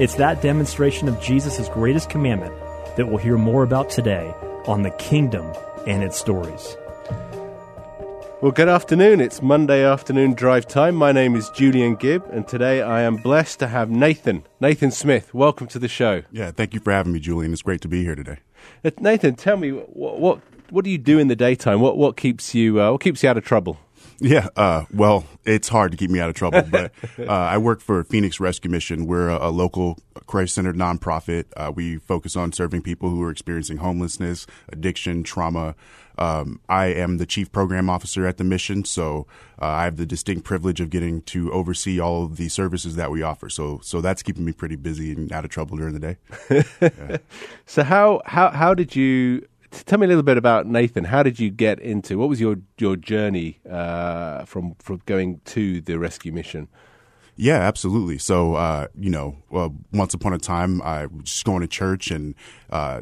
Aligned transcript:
It's 0.00 0.14
that 0.14 0.40
demonstration 0.40 1.08
of 1.08 1.20
Jesus' 1.20 1.68
greatest 1.68 2.08
commandment 2.08 2.54
that 2.96 3.06
we'll 3.06 3.18
hear 3.18 3.36
more 3.36 3.62
about 3.62 3.90
today 3.90 4.34
on 4.66 4.80
the 4.80 4.92
kingdom 4.92 5.52
and 5.86 6.02
its 6.02 6.16
stories. 6.16 6.74
Well, 8.40 8.50
good 8.50 8.70
afternoon. 8.70 9.20
It's 9.20 9.42
Monday 9.42 9.84
afternoon 9.84 10.32
drive 10.32 10.66
time. 10.66 10.94
My 10.94 11.12
name 11.12 11.36
is 11.36 11.50
Julian 11.50 11.96
Gibb, 11.96 12.24
and 12.30 12.48
today 12.48 12.80
I 12.80 13.02
am 13.02 13.16
blessed 13.16 13.58
to 13.58 13.68
have 13.68 13.90
Nathan, 13.90 14.44
Nathan 14.58 14.90
Smith. 14.90 15.34
Welcome 15.34 15.66
to 15.66 15.78
the 15.78 15.86
show. 15.86 16.22
Yeah, 16.32 16.50
thank 16.50 16.72
you 16.72 16.80
for 16.80 16.92
having 16.92 17.12
me, 17.12 17.20
Julian. 17.20 17.52
It's 17.52 17.60
great 17.60 17.82
to 17.82 17.88
be 17.88 18.02
here 18.02 18.14
today. 18.14 18.38
Nathan, 19.00 19.34
tell 19.34 19.58
me 19.58 19.72
what 19.72 20.18
what, 20.18 20.40
what 20.70 20.86
do 20.86 20.90
you 20.90 20.96
do 20.96 21.18
in 21.18 21.28
the 21.28 21.36
daytime? 21.36 21.82
What 21.82 21.98
what 21.98 22.16
keeps 22.16 22.54
you 22.54 22.80
uh, 22.80 22.92
what 22.92 23.02
keeps 23.02 23.22
you 23.22 23.28
out 23.28 23.36
of 23.36 23.44
trouble? 23.44 23.78
Yeah, 24.20 24.48
uh, 24.54 24.84
well, 24.92 25.24
it's 25.46 25.68
hard 25.68 25.92
to 25.92 25.96
keep 25.96 26.10
me 26.10 26.20
out 26.20 26.28
of 26.28 26.34
trouble, 26.34 26.62
but 26.62 26.92
uh, 27.18 27.24
I 27.26 27.56
work 27.56 27.80
for 27.80 28.04
Phoenix 28.04 28.38
Rescue 28.38 28.70
Mission. 28.70 29.06
We're 29.06 29.30
a, 29.30 29.48
a 29.48 29.50
local 29.50 29.98
Christ 30.26 30.54
centered 30.54 30.76
nonprofit. 30.76 31.46
Uh, 31.56 31.72
we 31.74 31.96
focus 31.96 32.36
on 32.36 32.52
serving 32.52 32.82
people 32.82 33.08
who 33.08 33.22
are 33.22 33.30
experiencing 33.30 33.78
homelessness, 33.78 34.46
addiction, 34.68 35.22
trauma. 35.22 35.74
Um, 36.18 36.60
I 36.68 36.86
am 36.86 37.16
the 37.16 37.24
chief 37.24 37.50
program 37.50 37.88
officer 37.88 38.26
at 38.26 38.36
the 38.36 38.44
mission, 38.44 38.84
so 38.84 39.26
uh, 39.60 39.66
I 39.66 39.84
have 39.84 39.96
the 39.96 40.04
distinct 40.04 40.44
privilege 40.44 40.80
of 40.80 40.90
getting 40.90 41.22
to 41.22 41.50
oversee 41.50 41.98
all 41.98 42.24
of 42.24 42.36
the 42.36 42.50
services 42.50 42.96
that 42.96 43.10
we 43.10 43.22
offer. 43.22 43.48
So, 43.48 43.80
so 43.82 44.02
that's 44.02 44.22
keeping 44.22 44.44
me 44.44 44.52
pretty 44.52 44.76
busy 44.76 45.12
and 45.12 45.32
out 45.32 45.46
of 45.46 45.50
trouble 45.50 45.78
during 45.78 45.94
the 45.94 46.00
day. 46.00 46.16
yeah. 46.82 47.16
So, 47.64 47.84
how 47.84 48.20
how 48.26 48.50
how 48.50 48.74
did 48.74 48.94
you 48.94 49.46
tell 49.70 49.98
me 49.98 50.06
a 50.06 50.08
little 50.08 50.22
bit 50.22 50.36
about 50.36 50.66
Nathan. 50.66 51.04
How 51.04 51.22
did 51.22 51.38
you 51.38 51.50
get 51.50 51.80
into? 51.80 52.18
What 52.18 52.28
was 52.28 52.40
your 52.40 52.56
your 52.78 52.96
journey 52.96 53.60
uh, 53.68 54.44
from 54.44 54.74
from 54.78 55.00
going 55.06 55.40
to 55.46 55.80
the 55.80 55.98
rescue 55.98 56.32
mission? 56.32 56.68
Yeah, 57.36 57.56
absolutely. 57.56 58.18
So, 58.18 58.54
uh, 58.54 58.88
you 58.98 59.08
know, 59.08 59.36
uh, 59.50 59.70
once 59.92 60.12
upon 60.12 60.34
a 60.34 60.38
time, 60.38 60.82
I 60.82 61.06
was 61.06 61.24
just 61.24 61.44
going 61.44 61.62
to 61.62 61.66
church 61.66 62.10
and 62.10 62.34
uh, 62.68 63.00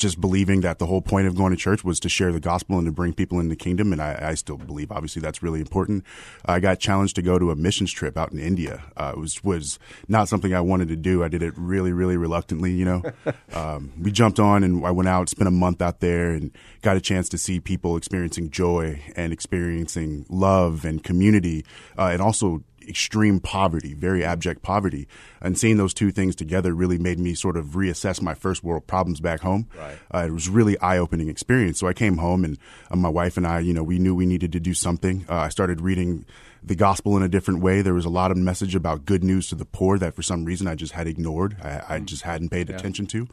just 0.00 0.20
believing 0.20 0.62
that 0.62 0.78
the 0.78 0.86
whole 0.86 1.02
point 1.02 1.26
of 1.26 1.36
going 1.36 1.50
to 1.50 1.56
church 1.56 1.84
was 1.84 2.00
to 2.00 2.08
share 2.08 2.32
the 2.32 2.40
gospel 2.40 2.78
and 2.78 2.86
to 2.86 2.92
bring 2.92 3.12
people 3.12 3.38
in 3.38 3.48
the 3.48 3.56
kingdom. 3.56 3.92
And 3.92 4.00
I, 4.00 4.18
I 4.30 4.34
still 4.34 4.56
believe, 4.56 4.90
obviously, 4.90 5.20
that's 5.20 5.42
really 5.42 5.60
important. 5.60 6.04
I 6.44 6.58
got 6.58 6.80
challenged 6.80 7.16
to 7.16 7.22
go 7.22 7.38
to 7.38 7.50
a 7.50 7.56
missions 7.56 7.92
trip 7.92 8.16
out 8.16 8.32
in 8.32 8.38
India. 8.38 8.82
Uh, 8.96 9.12
it 9.14 9.18
was, 9.18 9.44
was 9.44 9.78
not 10.08 10.28
something 10.28 10.54
I 10.54 10.60
wanted 10.60 10.88
to 10.88 10.96
do. 10.96 11.22
I 11.22 11.28
did 11.28 11.42
it 11.42 11.54
really, 11.56 11.92
really 11.92 12.16
reluctantly, 12.16 12.72
you 12.72 12.84
know. 12.84 13.02
um, 13.54 13.92
we 14.00 14.10
jumped 14.10 14.40
on 14.40 14.64
and 14.64 14.84
I 14.84 14.90
went 14.90 15.08
out, 15.08 15.28
spent 15.28 15.48
a 15.48 15.52
month 15.52 15.82
out 15.82 16.00
there 16.00 16.30
and 16.30 16.50
got 16.82 16.96
a 16.96 17.00
chance 17.00 17.28
to 17.28 17.38
see 17.38 17.60
people 17.60 17.96
experiencing 17.96 18.50
joy 18.50 19.00
and 19.14 19.32
experiencing 19.32 20.24
love 20.28 20.84
and 20.84 21.04
community 21.04 21.64
uh, 21.98 22.08
and 22.12 22.22
also 22.22 22.64
extreme 22.90 23.40
poverty, 23.40 23.94
very 23.94 24.22
abject 24.22 24.62
poverty. 24.62 25.08
And 25.40 25.58
seeing 25.58 25.78
those 25.78 25.94
two 25.94 26.10
things 26.10 26.36
together 26.36 26.74
really 26.74 26.98
made 26.98 27.18
me 27.18 27.34
sort 27.34 27.56
of 27.56 27.68
reassess 27.68 28.20
my 28.20 28.34
first 28.34 28.62
world 28.62 28.86
problems 28.86 29.20
back 29.20 29.40
home. 29.40 29.68
Right. 29.78 29.98
Uh, 30.12 30.26
it 30.26 30.32
was 30.32 30.48
really 30.48 30.78
eye 30.80 30.98
opening 30.98 31.28
experience. 31.28 31.78
So 31.78 31.86
I 31.86 31.94
came 31.94 32.18
home 32.18 32.44
and 32.44 32.58
uh, 32.90 32.96
my 32.96 33.08
wife 33.08 33.38
and 33.38 33.46
I, 33.46 33.60
you 33.60 33.72
know, 33.72 33.82
we 33.82 33.98
knew 33.98 34.14
we 34.14 34.26
needed 34.26 34.52
to 34.52 34.60
do 34.60 34.74
something. 34.74 35.24
Uh, 35.28 35.36
I 35.36 35.48
started 35.48 35.80
reading 35.80 36.26
the 36.62 36.74
gospel 36.74 37.16
in 37.16 37.22
a 37.22 37.28
different 37.28 37.62
way. 37.62 37.80
There 37.80 37.94
was 37.94 38.04
a 38.04 38.10
lot 38.10 38.30
of 38.30 38.36
message 38.36 38.74
about 38.74 39.06
good 39.06 39.24
news 39.24 39.48
to 39.48 39.54
the 39.54 39.64
poor 39.64 39.98
that 39.98 40.14
for 40.14 40.22
some 40.22 40.44
reason 40.44 40.66
I 40.66 40.74
just 40.74 40.92
had 40.92 41.06
ignored. 41.06 41.56
I, 41.62 41.82
I 41.88 41.98
just 42.00 42.22
hadn't 42.22 42.50
paid 42.50 42.68
yeah. 42.68 42.76
attention 42.76 43.06
to. 43.06 43.28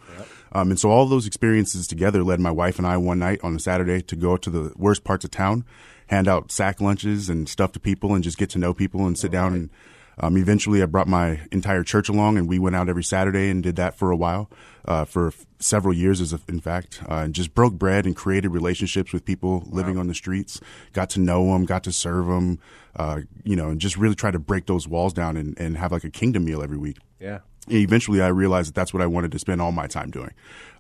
Um, 0.54 0.70
and 0.70 0.80
so 0.80 0.90
all 0.90 1.06
those 1.08 1.28
experiences 1.28 1.88
together 1.88 2.24
led 2.24 2.40
my 2.40 2.52
wife 2.52 2.78
and 2.78 2.88
I 2.88 2.96
one 2.98 3.20
night 3.20 3.40
on 3.44 3.56
a 3.56 3.60
Saturday 3.60 4.02
to 4.04 4.16
go 4.16 4.38
to 4.38 4.50
the 4.50 4.72
worst 4.78 5.04
parts 5.04 5.26
of 5.26 5.32
town 5.32 5.66
hand 6.08 6.28
out 6.28 6.52
sack 6.52 6.82
lunches 6.82 7.30
and 7.30 7.48
stuff 7.48 7.72
to 7.74 7.80
people 7.80 8.16
and 8.16 8.24
just 8.24 8.38
get 8.38 8.50
to 8.52 8.60
know 8.60 8.74
people 8.74 9.06
and 9.06 9.18
sit 9.18 9.32
down 9.32 9.54
and 9.54 9.70
um, 10.20 10.36
eventually, 10.38 10.82
I 10.82 10.88
brought 10.88 11.08
my 11.08 11.42
entire 11.52 11.84
church 11.84 12.10
along, 12.10 12.38
and 12.38 12.50
we 12.50 12.58
went 12.58 12.76
out 12.76 12.90
every 12.90 13.04
Saturday 13.04 13.50
and 13.50 13.62
did 13.62 13.76
that 13.76 13.98
for 13.98 14.10
a 14.10 14.16
while, 14.16 14.50
uh, 14.86 15.06
for 15.06 15.28
f- 15.28 15.46
several 15.60 15.94
years, 15.94 16.22
as 16.22 16.34
a, 16.34 16.40
in 16.48 16.60
fact, 16.60 17.04
uh, 17.08 17.18
and 17.18 17.36
just 17.36 17.54
broke 17.54 17.74
bread 17.74 18.08
and 18.08 18.16
created 18.16 18.50
relationships 18.50 19.14
with 19.14 19.26
people 19.26 19.60
wow. 19.60 19.66
living 19.72 19.98
on 19.98 20.08
the 20.08 20.16
streets. 20.16 20.60
Got 20.94 21.12
to 21.12 21.20
know 21.20 21.46
them, 21.52 21.66
got 21.66 21.84
to 21.84 21.92
serve 21.92 22.26
them, 22.26 22.60
uh, 22.96 23.22
you 23.44 23.56
know, 23.56 23.70
and 23.70 23.80
just 23.80 23.96
really 23.96 24.16
try 24.16 24.32
to 24.32 24.40
break 24.40 24.66
those 24.66 24.88
walls 24.88 25.14
down 25.14 25.38
and, 25.38 25.56
and 25.60 25.78
have 25.78 25.92
like 25.92 26.04
a 26.04 26.10
kingdom 26.10 26.46
meal 26.46 26.64
every 26.64 26.78
week. 26.78 26.98
Yeah. 27.20 27.40
And 27.68 27.78
Eventually, 27.78 28.20
I 28.20 28.30
realized 28.30 28.70
that 28.70 28.76
that's 28.76 28.94
what 28.94 29.04
I 29.04 29.08
wanted 29.08 29.32
to 29.34 29.40
spend 29.40 29.62
all 29.62 29.72
my 29.72 29.86
time 29.86 30.10
doing, 30.10 30.34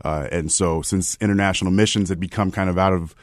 uh, 0.04 0.28
and 0.32 0.52
so 0.52 0.82
since 0.82 1.16
international 1.22 1.70
missions 1.70 2.10
had 2.10 2.20
become 2.20 2.50
kind 2.50 2.70
of 2.70 2.78
out 2.80 2.94
of 2.94 3.14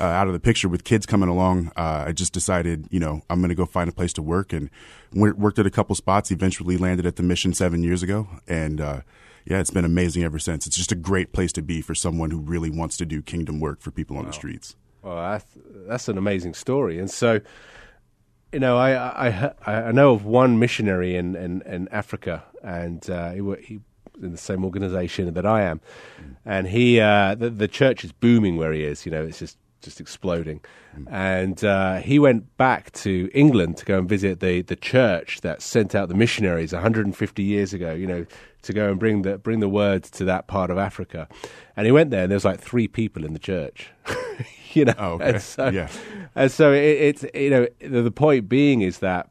uh, 0.00 0.04
out 0.04 0.26
of 0.26 0.32
the 0.32 0.40
picture 0.40 0.68
with 0.68 0.84
kids 0.84 1.06
coming 1.06 1.28
along, 1.28 1.72
uh, 1.76 2.04
I 2.06 2.12
just 2.12 2.32
decided, 2.32 2.86
you 2.90 3.00
know, 3.00 3.22
I'm 3.30 3.40
going 3.40 3.50
to 3.50 3.54
go 3.54 3.66
find 3.66 3.88
a 3.88 3.92
place 3.92 4.12
to 4.14 4.22
work 4.22 4.52
and 4.52 4.70
worked 5.12 5.58
at 5.58 5.66
a 5.66 5.70
couple 5.70 5.94
spots. 5.94 6.30
Eventually 6.30 6.76
landed 6.76 7.06
at 7.06 7.16
the 7.16 7.22
mission 7.22 7.54
seven 7.54 7.82
years 7.82 8.02
ago, 8.02 8.28
and 8.48 8.80
uh, 8.80 9.00
yeah, 9.44 9.60
it's 9.60 9.70
been 9.70 9.84
amazing 9.84 10.24
ever 10.24 10.38
since. 10.38 10.66
It's 10.66 10.76
just 10.76 10.92
a 10.92 10.96
great 10.96 11.32
place 11.32 11.52
to 11.52 11.62
be 11.62 11.80
for 11.80 11.94
someone 11.94 12.30
who 12.30 12.38
really 12.38 12.70
wants 12.70 12.96
to 12.98 13.06
do 13.06 13.22
kingdom 13.22 13.60
work 13.60 13.80
for 13.80 13.90
people 13.90 14.16
on 14.16 14.26
the 14.26 14.32
streets. 14.32 14.76
Well, 15.02 15.16
that's, 15.16 15.46
that's 15.86 16.08
an 16.08 16.18
amazing 16.18 16.54
story, 16.54 16.98
and 16.98 17.10
so. 17.10 17.40
You 18.52 18.60
know, 18.60 18.76
I, 18.78 18.92
I 19.28 19.52
I 19.66 19.90
know 19.90 20.12
of 20.12 20.24
one 20.24 20.60
missionary 20.60 21.16
in, 21.16 21.34
in, 21.34 21.60
in 21.62 21.88
Africa, 21.88 22.44
and 22.62 23.10
uh, 23.10 23.32
he, 23.32 23.40
he 23.64 23.80
in 24.22 24.30
the 24.30 24.38
same 24.38 24.64
organization 24.64 25.32
that 25.34 25.44
I 25.44 25.62
am, 25.62 25.80
mm. 26.20 26.36
and 26.44 26.68
he 26.68 27.00
uh, 27.00 27.34
the, 27.34 27.50
the 27.50 27.66
church 27.66 28.04
is 28.04 28.12
booming 28.12 28.56
where 28.56 28.72
he 28.72 28.84
is. 28.84 29.04
You 29.04 29.12
know, 29.12 29.24
it's 29.24 29.40
just 29.40 29.58
just 29.84 30.00
exploding. 30.00 30.60
Mm. 30.98 31.06
And 31.10 31.64
uh, 31.64 31.96
he 31.96 32.18
went 32.18 32.56
back 32.56 32.92
to 32.92 33.30
England 33.34 33.76
to 33.78 33.84
go 33.84 33.98
and 33.98 34.08
visit 34.08 34.40
the, 34.40 34.62
the 34.62 34.76
church 34.76 35.40
that 35.42 35.62
sent 35.62 35.94
out 35.94 36.08
the 36.08 36.14
missionaries 36.14 36.72
150 36.72 37.42
years 37.42 37.72
ago, 37.72 37.92
you 37.92 38.06
know, 38.06 38.26
to 38.62 38.72
go 38.72 38.90
and 38.90 38.98
bring 38.98 39.22
the, 39.22 39.38
bring 39.38 39.60
the 39.60 39.68
word 39.68 40.04
to 40.04 40.24
that 40.24 40.46
part 40.46 40.70
of 40.70 40.78
Africa. 40.78 41.28
And 41.76 41.86
he 41.86 41.92
went 41.92 42.10
there 42.10 42.22
and 42.22 42.30
there 42.30 42.36
was 42.36 42.44
like 42.44 42.60
three 42.60 42.88
people 42.88 43.24
in 43.24 43.32
the 43.32 43.38
church, 43.38 43.90
you 44.72 44.86
know. 44.86 44.94
Oh, 44.98 45.12
okay. 45.12 45.30
And 45.30 45.42
so, 45.42 45.68
yeah. 45.68 45.88
and 46.34 46.50
so 46.50 46.72
it, 46.72 46.78
it's, 46.78 47.24
you 47.34 47.50
know, 47.50 47.66
the, 47.80 48.02
the 48.02 48.10
point 48.10 48.48
being 48.48 48.80
is 48.80 48.98
that 49.00 49.28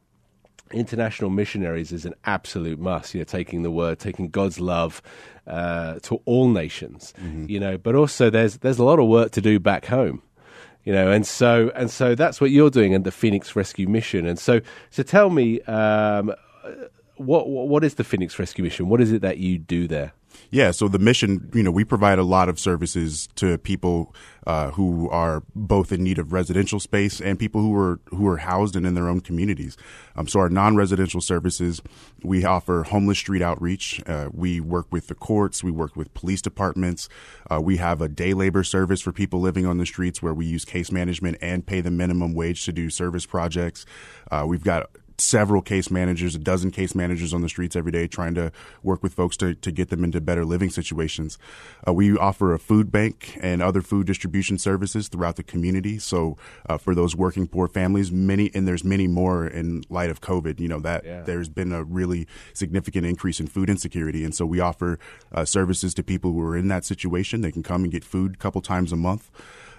international 0.74 1.30
missionaries 1.30 1.92
is 1.92 2.04
an 2.04 2.14
absolute 2.24 2.78
must. 2.78 3.14
You 3.14 3.20
know, 3.20 3.24
taking 3.24 3.62
the 3.62 3.70
word, 3.70 3.98
taking 3.98 4.28
God's 4.28 4.60
love 4.60 5.02
uh, 5.46 5.98
to 6.02 6.20
all 6.24 6.48
nations. 6.48 7.14
Mm-hmm. 7.20 7.48
You 7.48 7.60
know, 7.60 7.78
but 7.78 7.94
also 7.94 8.30
there's 8.30 8.58
there's 8.58 8.78
a 8.78 8.84
lot 8.84 8.98
of 8.98 9.06
work 9.06 9.32
to 9.32 9.40
do 9.40 9.58
back 9.58 9.86
home 9.86 10.22
you 10.84 10.92
know 10.92 11.10
and 11.10 11.26
so 11.26 11.70
and 11.74 11.90
so 11.90 12.14
that's 12.14 12.40
what 12.40 12.50
you're 12.50 12.70
doing 12.70 12.94
at 12.94 13.04
the 13.04 13.10
phoenix 13.12 13.56
rescue 13.56 13.88
mission. 13.88 14.26
And 14.26 14.38
so 14.38 14.60
so 14.90 15.02
tell 15.02 15.30
me 15.30 15.60
um, 15.62 16.32
what 17.16 17.48
what 17.48 17.84
is 17.84 17.94
the 17.94 18.04
phoenix 18.04 18.38
rescue 18.38 18.64
mission 18.64 18.88
what 18.88 19.00
is 19.00 19.12
it 19.12 19.22
that 19.22 19.38
you 19.38 19.58
do 19.58 19.86
there 19.86 20.12
yeah, 20.50 20.70
so 20.70 20.88
the 20.88 20.98
mission, 20.98 21.50
you 21.54 21.62
know, 21.62 21.70
we 21.70 21.84
provide 21.84 22.18
a 22.18 22.22
lot 22.22 22.48
of 22.48 22.58
services 22.58 23.28
to 23.36 23.58
people 23.58 24.14
uh, 24.46 24.70
who 24.72 25.08
are 25.10 25.42
both 25.54 25.90
in 25.90 26.02
need 26.02 26.18
of 26.18 26.32
residential 26.32 26.78
space 26.78 27.20
and 27.20 27.38
people 27.38 27.60
who 27.60 27.74
are 27.76 28.00
who 28.10 28.28
are 28.28 28.36
housed 28.36 28.76
and 28.76 28.86
in 28.86 28.94
their 28.94 29.08
own 29.08 29.20
communities. 29.20 29.76
Um, 30.16 30.28
so 30.28 30.40
our 30.40 30.48
non-residential 30.48 31.20
services, 31.20 31.82
we 32.22 32.44
offer 32.44 32.84
homeless 32.84 33.18
street 33.18 33.42
outreach. 33.42 34.02
Uh, 34.06 34.28
we 34.32 34.60
work 34.60 34.86
with 34.90 35.08
the 35.08 35.14
courts. 35.14 35.64
We 35.64 35.70
work 35.70 35.96
with 35.96 36.12
police 36.14 36.42
departments. 36.42 37.08
Uh, 37.50 37.60
we 37.60 37.78
have 37.78 38.00
a 38.00 38.08
day 38.08 38.34
labor 38.34 38.62
service 38.64 39.00
for 39.00 39.12
people 39.12 39.40
living 39.40 39.66
on 39.66 39.78
the 39.78 39.86
streets 39.86 40.22
where 40.22 40.34
we 40.34 40.46
use 40.46 40.64
case 40.64 40.92
management 40.92 41.38
and 41.40 41.66
pay 41.66 41.80
the 41.80 41.90
minimum 41.90 42.34
wage 42.34 42.64
to 42.66 42.72
do 42.72 42.90
service 42.90 43.26
projects. 43.26 43.86
Uh, 44.30 44.44
we've 44.46 44.64
got 44.64 44.90
several 45.18 45.62
case 45.62 45.90
managers, 45.90 46.34
a 46.34 46.38
dozen 46.38 46.70
case 46.70 46.94
managers 46.94 47.32
on 47.32 47.42
the 47.42 47.48
streets 47.48 47.76
every 47.76 47.92
day 47.92 48.06
trying 48.06 48.34
to 48.34 48.50
work 48.82 49.02
with 49.02 49.14
folks 49.14 49.36
to, 49.36 49.54
to 49.54 49.70
get 49.70 49.90
them 49.90 50.02
into 50.02 50.20
better 50.20 50.44
living 50.44 50.70
situations. 50.70 51.38
Uh, 51.86 51.92
we 51.92 52.16
offer 52.16 52.52
a 52.52 52.58
food 52.58 52.90
bank 52.90 53.38
and 53.40 53.62
other 53.62 53.80
food 53.80 54.06
distribution 54.06 54.58
services 54.58 55.08
throughout 55.08 55.36
the 55.36 55.42
community. 55.42 55.98
So 55.98 56.36
uh, 56.68 56.78
for 56.78 56.94
those 56.94 57.14
working 57.14 57.46
poor 57.46 57.68
families, 57.68 58.10
many, 58.10 58.50
and 58.54 58.66
there's 58.66 58.84
many 58.84 59.06
more 59.06 59.46
in 59.46 59.84
light 59.88 60.10
of 60.10 60.20
COVID, 60.20 60.58
you 60.58 60.68
know, 60.68 60.80
that 60.80 61.04
yeah. 61.04 61.22
there's 61.22 61.48
been 61.48 61.72
a 61.72 61.84
really 61.84 62.26
significant 62.52 63.06
increase 63.06 63.40
in 63.40 63.46
food 63.46 63.70
insecurity. 63.70 64.24
And 64.24 64.34
so 64.34 64.44
we 64.46 64.60
offer 64.60 64.98
uh, 65.32 65.44
services 65.44 65.94
to 65.94 66.02
people 66.02 66.32
who 66.32 66.40
are 66.42 66.56
in 66.56 66.68
that 66.68 66.84
situation. 66.84 67.40
They 67.40 67.52
can 67.52 67.62
come 67.62 67.84
and 67.84 67.92
get 67.92 68.04
food 68.04 68.34
a 68.34 68.38
couple 68.38 68.60
times 68.60 68.92
a 68.92 68.96
month. 68.96 69.30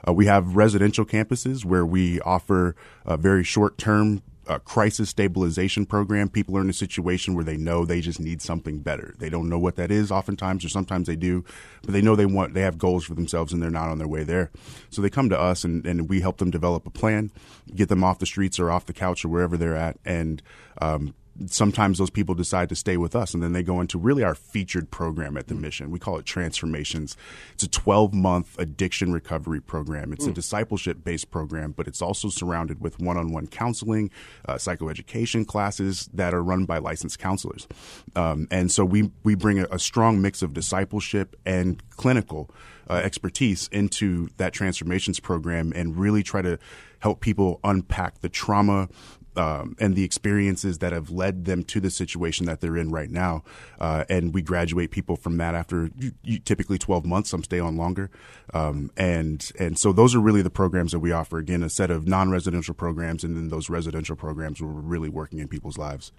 Uh, 0.08 0.14
we 0.14 0.28
have 0.28 0.56
residential 0.56 1.06
campuses 1.06 1.66
where 1.66 1.86
we 1.86 2.20
offer 2.22 2.76
uh, 3.06 3.18
very 3.18 3.44
short 3.44 3.78
term 3.78 4.22
a 4.48 4.60
crisis 4.60 5.10
stabilization 5.10 5.86
program. 5.86 6.30
People 6.30 6.58
are 6.58 6.62
in 6.62 6.70
a 6.70 6.74
situation 6.74 7.36
where 7.36 7.44
they 7.44 7.58
know 7.58 7.86
they 7.86 8.02
just 8.02 8.20
need 8.20 8.42
something 8.42 8.80
better. 8.80 9.16
They 9.18 9.30
don't 9.30 9.50
know 9.50 9.60
what 9.60 9.76
that 9.76 9.92
is 9.92 10.12
oftentimes, 10.12 10.64
or 10.64 10.70
sometimes 10.70 11.08
they 11.08 11.16
do, 11.16 11.44
but 11.84 11.94
they 11.94 12.02
know 12.02 12.16
they 12.16 12.26
want, 12.26 12.54
they 12.54 12.62
have 12.62 12.78
goals 12.78 13.06
for 13.06 13.16
themselves 13.16 13.54
and 13.54 13.62
they're 13.62 13.70
not 13.70 13.90
on 13.90 13.98
their 13.98 14.08
way 14.08 14.24
there. 14.24 14.52
So 14.90 15.02
they 15.02 15.10
come 15.10 15.30
to 15.30 15.40
us 15.40 15.64
and, 15.64 15.86
and 15.86 16.10
we 16.10 16.22
help 16.22 16.38
them 16.38 16.52
develop 16.52 16.86
a 16.86 16.92
plan, 16.92 17.32
get 17.74 17.90
them 17.90 18.04
off 18.04 18.20
the 18.20 18.26
streets 18.26 18.60
or 18.60 18.72
off 18.72 18.86
the 18.86 18.94
couch 18.94 19.26
or 19.26 19.30
wherever 19.30 19.58
they're 19.58 19.76
at, 19.76 19.98
and 20.06 20.42
um, 20.82 21.14
sometimes 21.48 21.98
those 21.98 22.10
people 22.10 22.34
decide 22.34 22.70
to 22.70 22.76
stay 22.76 22.98
with 22.98 23.16
us 23.16 23.34
and 23.34 23.44
then 23.44 23.54
they 23.54 23.64
go 23.64 23.82
into 23.82 23.98
really 23.98 24.24
our 24.24 24.36
featured 24.36 24.90
program 24.90 25.36
at 25.38 25.48
the 25.48 25.54
mm. 25.54 25.62
mission. 25.62 25.92
We 25.92 26.00
call 26.00 26.18
it 26.18 26.26
Transformations. 26.26 27.18
It's 27.54 27.64
a 27.64 27.68
12 27.68 28.14
month 28.14 28.58
addiction 28.58 29.12
recovery 29.12 29.62
program. 29.62 30.14
It's 30.14 30.26
mm. 30.26 30.32
a 30.32 30.34
discipleship 30.34 31.04
based 31.04 31.32
program, 31.32 31.72
but 31.72 31.88
it's 31.88 32.02
also 32.02 32.30
surrounded 32.30 32.82
with 32.82 33.00
one 33.00 33.18
on 33.18 33.32
one 33.32 33.48
counseling, 33.48 34.12
uh, 34.48 34.56
psychoeducation 34.56 35.46
classes 35.46 36.10
that 36.14 36.34
are 36.34 36.44
run 36.44 36.66
by 36.66 36.78
licensed 36.78 37.20
counselors. 37.20 37.68
Um, 38.16 38.48
and 38.50 38.72
so 38.72 38.86
we, 38.86 39.12
we 39.24 39.36
bring 39.36 39.60
a, 39.60 39.68
a, 39.72 39.80
strong 39.80 40.22
mix 40.22 40.42
of 40.42 40.54
discipleship 40.54 41.36
and 41.46 41.82
clinical 41.92 42.50
uh, 42.90 42.96
expertise 42.96 43.68
into 43.72 44.30
that 44.38 44.54
transformations 44.54 45.20
program 45.20 45.72
and 45.76 45.98
really 45.98 46.24
try 46.24 46.42
to 46.42 46.58
help 47.00 47.20
people 47.20 47.60
unpack 47.64 48.22
the 48.22 48.30
trauma 48.30 48.90
um, 49.38 49.76
and 49.80 49.96
the 49.96 50.04
experiences 50.04 50.80
that 50.80 50.94
have 50.94 51.10
led 51.10 51.46
them 51.46 51.64
to 51.64 51.80
the 51.80 51.90
situation 51.90 52.46
that 52.46 52.62
they're 52.62 52.78
in 52.78 52.92
right 52.92 53.10
now. 53.10 53.44
Uh, 53.80 54.06
and 54.10 54.34
we 54.34 54.42
graduate 54.42 54.92
people 54.92 55.16
from 55.16 55.38
that 55.38 55.56
after 55.56 55.90
you, 55.98 56.12
you, 56.24 56.40
typically 56.40 56.78
12 56.78 57.06
months. 57.06 57.30
Some 57.30 57.44
stay 57.44 57.60
on 57.60 57.78
longer. 57.78 58.10
Um, 58.54 58.92
and 58.98 59.52
and 59.60 59.78
so 59.78 59.92
those 59.92 60.16
are 60.16 60.20
really 60.20 60.42
the 60.42 60.50
programs 60.50 60.92
that 60.92 61.00
we 61.00 61.12
offer. 61.12 61.38
Again, 61.38 61.64
a 61.64 61.70
set 61.70 61.92
of 61.92 62.08
non-residential 62.08 62.74
programs, 62.74 63.24
and 63.24 63.36
then 63.36 63.50
those 63.50 63.70
residential 63.70 64.16
programs 64.16 64.62
where 64.62 64.72
we're 64.72 64.82
really 64.82 65.10
working 65.10 65.40
in 65.40 65.48
people's 65.48 65.78
lives. 65.78 66.12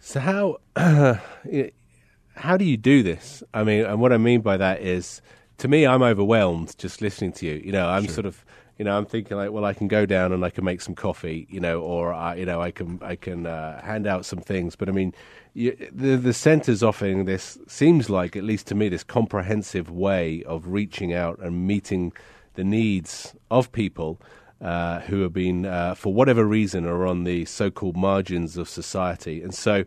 So 0.00 0.20
how 0.20 0.58
uh, 0.76 1.16
how 2.34 2.56
do 2.56 2.64
you 2.64 2.76
do 2.76 3.02
this? 3.02 3.42
I 3.52 3.64
mean, 3.64 3.84
and 3.84 4.00
what 4.00 4.12
I 4.12 4.18
mean 4.18 4.40
by 4.40 4.56
that 4.56 4.80
is, 4.80 5.20
to 5.58 5.68
me, 5.68 5.86
I'm 5.86 6.02
overwhelmed 6.02 6.76
just 6.78 7.00
listening 7.00 7.32
to 7.34 7.46
you. 7.46 7.54
You 7.64 7.72
know, 7.72 7.88
I'm 7.88 8.04
sure. 8.04 8.14
sort 8.14 8.26
of 8.26 8.44
you 8.78 8.84
know, 8.84 8.96
I'm 8.96 9.06
thinking 9.06 9.36
like, 9.36 9.50
well, 9.50 9.64
I 9.64 9.74
can 9.74 9.88
go 9.88 10.06
down 10.06 10.32
and 10.32 10.44
I 10.44 10.50
can 10.50 10.64
make 10.64 10.80
some 10.80 10.94
coffee, 10.94 11.48
you 11.50 11.58
know, 11.58 11.80
or 11.80 12.12
I, 12.12 12.36
you 12.36 12.46
know, 12.46 12.62
I 12.62 12.70
can 12.70 13.00
I 13.02 13.16
can 13.16 13.44
uh, 13.44 13.82
hand 13.82 14.06
out 14.06 14.24
some 14.24 14.38
things. 14.38 14.76
But 14.76 14.88
I 14.88 14.92
mean, 14.92 15.12
you, 15.52 15.76
the 15.92 16.16
the 16.16 16.32
centre's 16.32 16.82
offering 16.82 17.24
this 17.24 17.58
seems 17.66 18.08
like, 18.08 18.36
at 18.36 18.44
least 18.44 18.68
to 18.68 18.76
me, 18.76 18.88
this 18.88 19.02
comprehensive 19.02 19.90
way 19.90 20.44
of 20.44 20.68
reaching 20.68 21.12
out 21.12 21.40
and 21.40 21.66
meeting 21.66 22.12
the 22.54 22.62
needs 22.62 23.34
of 23.50 23.72
people 23.72 24.20
uh, 24.60 25.00
who 25.00 25.22
have 25.22 25.32
been, 25.32 25.66
uh, 25.66 25.94
for 25.94 26.14
whatever 26.14 26.44
reason, 26.44 26.86
are 26.86 27.04
on 27.06 27.24
the 27.24 27.44
so-called 27.46 27.96
margins 27.96 28.56
of 28.56 28.68
society. 28.68 29.42
And 29.42 29.52
so, 29.52 29.84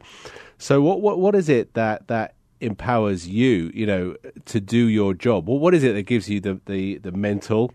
so 0.57 0.81
what 0.81 1.01
what 1.01 1.17
what 1.17 1.33
is 1.33 1.47
it 1.47 1.75
that 1.75 2.07
that 2.07 2.33
empowers 2.59 3.27
you, 3.27 3.71
you 3.73 3.85
know, 3.85 4.15
to 4.45 4.59
do 4.59 4.88
your 4.88 5.13
job? 5.13 5.47
Well, 5.47 5.59
what 5.59 5.73
is 5.73 5.83
it 5.83 5.93
that 5.93 6.03
gives 6.03 6.29
you 6.29 6.41
the 6.41 6.59
the, 6.65 6.97
the 6.97 7.13
mental 7.13 7.73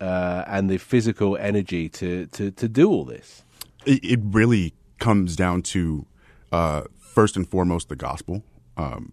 uh, 0.00 0.44
and 0.46 0.70
the 0.70 0.78
physical 0.78 1.36
energy 1.36 1.88
to, 1.88 2.26
to, 2.26 2.50
to 2.52 2.68
do 2.68 2.88
all 2.88 3.04
this? 3.04 3.44
It, 3.84 4.04
it 4.04 4.20
really 4.22 4.74
comes 4.98 5.36
down 5.36 5.62
to 5.62 6.06
uh, 6.52 6.82
first 6.98 7.36
and 7.36 7.48
foremost 7.48 7.88
the 7.88 7.96
gospel. 7.96 8.42
Um, 8.76 9.12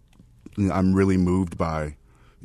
I'm 0.58 0.94
really 0.94 1.18
moved 1.18 1.58
by 1.58 1.98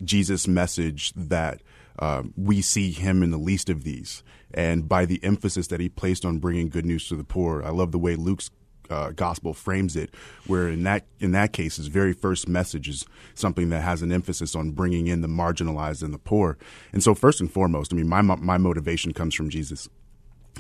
Jesus' 0.03 0.49
message 0.49 1.13
that 1.15 1.61
uh, 1.99 2.23
we 2.37 2.63
see 2.63 2.93
him 2.93 3.23
in 3.23 3.31
the 3.31 3.39
least 3.39 3.69
of 3.69 3.85
these, 3.85 4.23
and 4.55 4.89
by 4.89 5.05
the 5.05 5.23
emphasis 5.23 5.67
that 5.69 5.81
he 5.81 5.89
placed 5.89 6.25
on 6.25 6.39
bringing 6.39 6.69
good 6.69 6.87
news 6.87 7.09
to 7.09 7.17
the 7.17 7.25
poor. 7.25 7.63
I 7.63 7.71
love 7.71 7.93
the 7.93 7.99
way 7.99 8.17
Luke's 8.17 8.51
uh, 8.91 9.11
gospel 9.11 9.55
frames 9.55 9.97
it, 9.97 10.15
where 10.47 10.69
in 10.69 10.83
that 10.83 11.07
in 11.19 11.33
that 11.33 11.53
case, 11.53 11.77
his 11.77 11.87
very 11.87 12.13
first 12.13 12.49
message 12.49 12.89
is 12.89 13.07
something 13.35 13.71
that 13.71 13.83
has 13.83 14.03
an 14.03 14.13
emphasis 14.13 14.55
on 14.55 14.73
bringing 14.73 15.07
in 15.07 15.21
the 15.21 15.29
marginalized 15.29 16.03
and 16.03 16.13
the 16.13 16.19
poor. 16.19 16.59
And 16.93 17.03
so, 17.03 17.15
first 17.15 17.41
and 17.41 17.51
foremost, 17.51 17.93
I 17.93 17.97
mean, 17.97 18.09
my 18.09 18.23
my 18.23 18.59
motivation 18.59 19.13
comes 19.13 19.35
from 19.35 19.51
Jesus. 19.51 19.89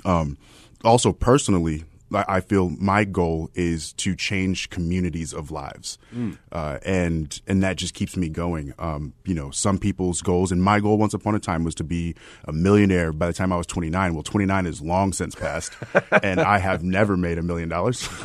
Um, 0.04 0.38
also, 0.84 1.12
personally, 1.12 1.84
I 2.12 2.40
feel 2.40 2.70
my 2.70 3.04
goal 3.04 3.50
is 3.54 3.92
to 3.94 4.16
change 4.16 4.70
communities 4.70 5.32
of 5.32 5.50
lives, 5.50 5.98
mm. 6.14 6.36
uh, 6.50 6.78
and 6.84 7.40
and 7.46 7.62
that 7.62 7.76
just 7.76 7.94
keeps 7.94 8.16
me 8.16 8.28
going. 8.28 8.74
Um, 8.78 9.12
you 9.24 9.34
know, 9.34 9.50
some 9.50 9.78
people's 9.78 10.20
goals, 10.20 10.50
and 10.50 10.62
my 10.62 10.80
goal 10.80 10.98
once 10.98 11.14
upon 11.14 11.34
a 11.34 11.38
time 11.38 11.62
was 11.62 11.74
to 11.76 11.84
be 11.84 12.14
a 12.44 12.52
millionaire. 12.52 13.12
By 13.12 13.28
the 13.28 13.32
time 13.32 13.52
I 13.52 13.56
was 13.56 13.66
29, 13.66 14.14
well, 14.14 14.22
29 14.22 14.66
is 14.66 14.80
long 14.80 15.12
since 15.12 15.34
passed, 15.34 15.72
and 16.22 16.40
I 16.40 16.58
have 16.58 16.82
never 16.82 17.16
made 17.16 17.38
a 17.38 17.42
million 17.42 17.68
dollars. 17.68 18.08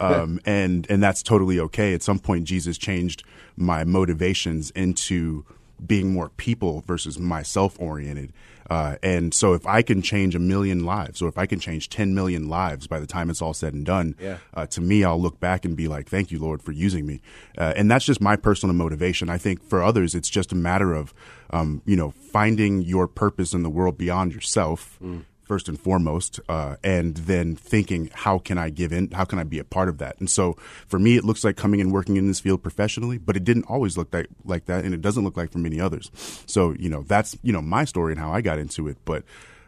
Um, 0.00 0.40
and 0.44 0.84
and 0.90 1.00
that's 1.00 1.22
totally 1.22 1.60
okay. 1.60 1.94
At 1.94 2.02
some 2.02 2.18
point, 2.18 2.42
Jesus 2.44 2.76
changed 2.76 3.22
my 3.56 3.84
motivations 3.84 4.72
into 4.72 5.44
being 5.86 6.12
more 6.12 6.30
people 6.30 6.82
versus 6.86 7.20
myself 7.20 7.76
oriented. 7.78 8.32
Uh, 8.72 8.96
and 9.02 9.34
so 9.34 9.52
if 9.52 9.66
I 9.66 9.82
can 9.82 10.00
change 10.00 10.34
a 10.34 10.38
million 10.38 10.86
lives 10.86 11.20
or 11.20 11.28
if 11.28 11.36
I 11.36 11.44
can 11.44 11.60
change 11.60 11.90
10 11.90 12.14
million 12.14 12.48
lives 12.48 12.86
by 12.86 13.00
the 13.00 13.06
time 13.06 13.28
it's 13.28 13.42
all 13.42 13.52
said 13.52 13.74
and 13.74 13.84
done, 13.84 14.16
yeah. 14.18 14.38
uh, 14.54 14.64
to 14.68 14.80
me, 14.80 15.04
I'll 15.04 15.20
look 15.20 15.38
back 15.38 15.66
and 15.66 15.76
be 15.76 15.88
like, 15.88 16.08
thank 16.08 16.30
you, 16.30 16.38
Lord, 16.38 16.62
for 16.62 16.72
using 16.72 17.04
me. 17.04 17.20
Uh, 17.58 17.74
and 17.76 17.90
that's 17.90 18.06
just 18.06 18.22
my 18.22 18.34
personal 18.34 18.74
motivation. 18.74 19.28
I 19.28 19.36
think 19.36 19.62
for 19.62 19.82
others, 19.82 20.14
it's 20.14 20.30
just 20.30 20.52
a 20.52 20.54
matter 20.54 20.94
of, 20.94 21.12
um, 21.50 21.82
you 21.84 21.96
know, 21.96 22.12
finding 22.12 22.80
your 22.80 23.06
purpose 23.06 23.52
in 23.52 23.62
the 23.62 23.68
world 23.68 23.98
beyond 23.98 24.32
yourself. 24.32 24.98
Mm 25.04 25.24
first 25.52 25.68
and 25.68 25.78
foremost, 25.78 26.40
uh, 26.48 26.76
and 26.82 27.18
then 27.28 27.54
thinking, 27.54 28.08
how 28.14 28.38
can 28.38 28.56
I 28.56 28.70
give 28.70 28.90
in? 28.90 29.10
How 29.10 29.26
can 29.26 29.38
I 29.38 29.44
be 29.44 29.58
a 29.58 29.64
part 29.64 29.90
of 29.90 29.98
that? 29.98 30.18
And 30.18 30.30
so 30.30 30.54
for 30.86 30.98
me, 30.98 31.18
it 31.18 31.24
looks 31.24 31.44
like 31.44 31.58
coming 31.58 31.78
and 31.78 31.92
working 31.92 32.16
in 32.16 32.26
this 32.26 32.40
field 32.40 32.62
professionally, 32.62 33.18
but 33.18 33.36
it 33.36 33.44
didn't 33.44 33.64
always 33.64 33.98
look 33.98 34.14
like, 34.14 34.28
like 34.46 34.64
that, 34.64 34.82
and 34.82 34.94
it 34.94 35.02
doesn't 35.02 35.24
look 35.24 35.36
like 35.36 35.52
for 35.52 35.58
many 35.58 35.78
others. 35.78 36.10
So, 36.46 36.72
you 36.78 36.88
know, 36.88 37.02
that's, 37.02 37.36
you 37.42 37.52
know, 37.52 37.60
my 37.60 37.84
story 37.84 38.12
and 38.12 38.18
how 38.18 38.32
I 38.32 38.40
got 38.40 38.58
into 38.58 38.88
it, 38.88 38.96
but 39.04 39.24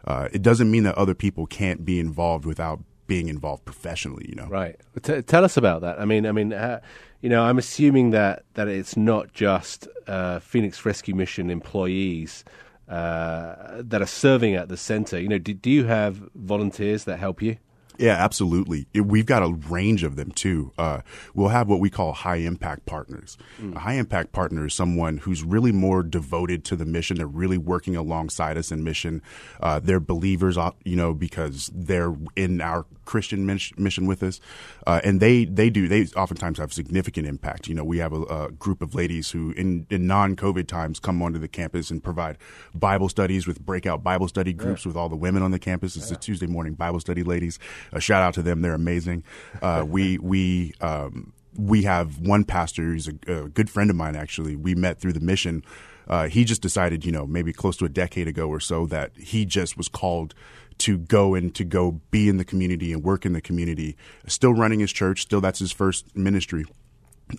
uh, 0.06 0.28
it 0.32 0.40
doesn't 0.40 0.70
mean 0.70 0.84
that 0.84 0.96
other 0.96 1.14
people 1.14 1.44
can't 1.44 1.84
be 1.84 2.00
involved 2.00 2.46
without 2.46 2.81
being 3.06 3.28
involved 3.28 3.66
professionally, 3.66 4.25
you 4.26 4.36
know. 4.36 4.46
Right. 4.46 4.81
T- 5.02 5.20
tell 5.20 5.44
us 5.44 5.58
about 5.58 5.82
that. 5.82 6.00
I 6.00 6.06
mean, 6.06 6.25
I 6.25 6.32
mean, 6.32 6.54
uh, 6.54 6.81
you 7.20 7.28
know, 7.28 7.42
I'm 7.42 7.58
assuming 7.58 8.12
that 8.12 8.44
that 8.54 8.69
it's 8.69 8.96
not 8.96 9.34
just 9.34 9.86
uh, 10.06 10.38
Phoenix 10.38 10.86
Rescue 10.86 11.14
Mission 11.14 11.50
employees 11.50 12.42
uh, 12.88 13.82
that 13.82 14.02
are 14.02 14.06
serving 14.06 14.54
at 14.54 14.69
the 14.69 14.76
center. 14.76 15.20
You 15.20 15.28
know, 15.28 15.38
do, 15.38 15.54
do 15.54 15.70
you 15.70 15.84
have 15.84 16.22
volunteers 16.34 17.04
that 17.04 17.19
help 17.19 17.42
you? 17.42 17.56
Yeah, 17.98 18.14
absolutely. 18.14 18.86
We've 18.94 19.26
got 19.26 19.42
a 19.42 19.52
range 19.52 20.02
of 20.02 20.16
them 20.16 20.32
too. 20.32 20.72
Uh, 20.76 21.00
we'll 21.32 21.48
have 21.48 21.69
what 21.69 21.81
we 21.81 21.90
call 21.90 22.12
high 22.12 22.36
impact 22.36 22.86
partners. 22.86 23.38
Mm. 23.60 23.76
A 23.76 23.78
high 23.78 23.94
impact 23.94 24.32
partner 24.32 24.66
is 24.66 24.75
someone 24.75 25.19
who's 25.19 25.44
really 25.44 25.70
more 25.72 26.03
devoted 26.03 26.64
to 26.67 26.76
the 26.76 26.84
mission. 26.84 27.19
They're 27.19 27.26
really 27.26 27.58
working 27.58 27.94
alongside 27.94 28.58
us 28.58 28.72
in 28.72 28.82
mission. 28.82 29.22
Uh, 29.60 29.79
they're 29.79 30.00
believers, 30.00 30.58
uh, 30.58 30.72
you 30.84 30.96
know, 30.96 31.14
because 31.14 31.70
they're 31.72 32.14
in 32.34 32.60
our 32.60 32.84
Christian 33.05 33.46
mission 33.46 34.06
with 34.06 34.23
us, 34.23 34.41
uh, 34.87 35.01
and 35.05 35.20
they 35.20 35.44
they 35.44 35.70
do 35.70 35.89
they 35.89 36.06
oftentimes 36.17 36.58
have 36.58 36.73
significant 36.73 37.27
impact. 37.27 37.69
You 37.69 37.75
know, 37.75 37.84
we 37.84 37.99
have 37.99 38.13
a, 38.13 38.23
a 38.23 38.51
group 38.53 38.82
of 38.82 38.94
ladies 38.94 39.31
who 39.31 39.53
in, 39.53 39.87
in 39.91 40.06
non 40.06 40.37
COVID 40.37 40.67
times 40.67 40.99
come 40.99 41.23
onto 41.23 41.39
the 41.39 41.49
campus 41.49 41.91
and 41.91 42.03
provide 42.03 42.39
Bible 42.75 43.08
studies 43.08 43.46
with 43.46 43.65
breakout 43.65 44.03
Bible 44.03 44.29
study 44.29 44.53
groups 44.53 44.84
yeah. 44.84 44.91
with 44.91 44.96
all 44.96 45.08
the 45.08 45.17
women 45.17 45.43
on 45.43 45.51
the 45.51 45.58
campus. 45.58 45.96
It's 45.96 46.11
yeah. 46.11 46.17
the 46.17 46.20
Tuesday 46.20 46.46
morning 46.46 46.75
Bible 46.75 47.01
study 47.01 47.23
ladies. 47.23 47.58
A 47.93 48.01
shout 48.01 48.23
out 48.23 48.34
to 48.34 48.43
them; 48.43 48.63
they're 48.63 48.75
amazing. 48.75 49.25
Uh, 49.63 49.84
we 49.89 50.19
we. 50.19 50.75
Um, 50.81 51.32
we 51.56 51.84
have 51.84 52.19
one 52.19 52.43
pastor 52.43 52.82
who's 52.82 53.06
a, 53.06 53.13
a, 53.29 53.49
good 53.49 53.70
friend 53.70 53.89
of 53.89 53.94
mine. 53.94 54.17
Actually, 54.17 54.56
we 54.56 54.75
met 54.75 54.99
through 54.99 55.13
the 55.13 55.20
mission. 55.20 55.63
Uh, 56.08 56.29
he 56.29 56.44
just 56.44 56.63
decided, 56.63 57.05
you 57.05 57.13
know, 57.13 57.27
maybe 57.27 57.53
close 57.53 57.77
to 57.79 57.84
a 57.84 57.89
decade 57.89 58.29
ago 58.29 58.49
or 58.49 58.61
so, 58.61 58.87
that 58.87 59.17
he 59.17 59.44
just 59.44 59.77
was 59.77 59.89
called 59.89 60.34
to 60.79 60.99
go 60.99 61.34
and 61.34 61.55
to 61.55 61.65
go 61.65 62.01
be 62.11 62.29
in 62.29 62.37
the 62.37 62.44
community 62.44 62.93
and 62.93 63.03
work 63.03 63.25
in 63.25 63.32
the 63.32 63.41
community. 63.41 63.96
Still 64.27 64.55
running 64.55 64.81
his 64.81 64.93
church, 64.93 65.23
still 65.23 65.41
that's 65.41 65.61
his 65.61 65.73
first 65.73 66.17
ministry. 66.17 66.65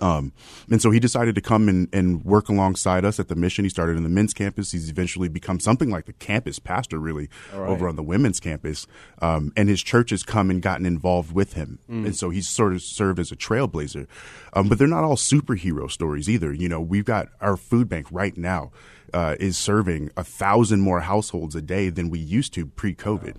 Um, 0.01 0.33
and 0.69 0.81
so 0.81 0.91
he 0.91 0.99
decided 0.99 1.35
to 1.35 1.41
come 1.41 1.69
and, 1.69 1.87
and 1.93 2.23
work 2.25 2.49
alongside 2.49 3.05
us 3.05 3.19
at 3.19 3.27
the 3.27 3.35
mission. 3.35 3.65
He 3.65 3.69
started 3.69 3.97
in 3.97 4.03
the 4.03 4.09
men's 4.09 4.33
campus. 4.33 4.71
He's 4.71 4.89
eventually 4.89 5.29
become 5.29 5.59
something 5.59 5.89
like 5.89 6.05
the 6.05 6.13
campus 6.13 6.59
pastor, 6.59 6.99
really, 6.99 7.29
right. 7.53 7.69
over 7.69 7.87
on 7.87 7.95
the 7.95 8.03
women's 8.03 8.39
campus. 8.39 8.87
Um, 9.21 9.53
and 9.55 9.69
his 9.69 9.83
church 9.83 10.09
has 10.09 10.23
come 10.23 10.49
and 10.49 10.61
gotten 10.61 10.85
involved 10.85 11.33
with 11.33 11.53
him. 11.53 11.79
Mm. 11.89 12.07
And 12.07 12.15
so 12.15 12.29
he's 12.29 12.47
sort 12.47 12.73
of 12.73 12.81
served 12.81 13.19
as 13.19 13.31
a 13.31 13.35
trailblazer. 13.35 14.07
Um, 14.53 14.69
but 14.69 14.79
they're 14.79 14.87
not 14.87 15.03
all 15.03 15.17
superhero 15.17 15.89
stories 15.89 16.29
either. 16.29 16.51
You 16.51 16.69
know, 16.69 16.81
we've 16.81 17.05
got 17.05 17.29
our 17.39 17.57
food 17.57 17.87
bank 17.87 18.07
right 18.11 18.35
now 18.35 18.71
uh, 19.13 19.35
is 19.39 19.57
serving 19.57 20.11
a 20.17 20.23
thousand 20.23 20.81
more 20.81 21.01
households 21.01 21.55
a 21.55 21.61
day 21.61 21.89
than 21.89 22.09
we 22.09 22.19
used 22.19 22.53
to 22.53 22.65
pre-COVID, 22.65 23.37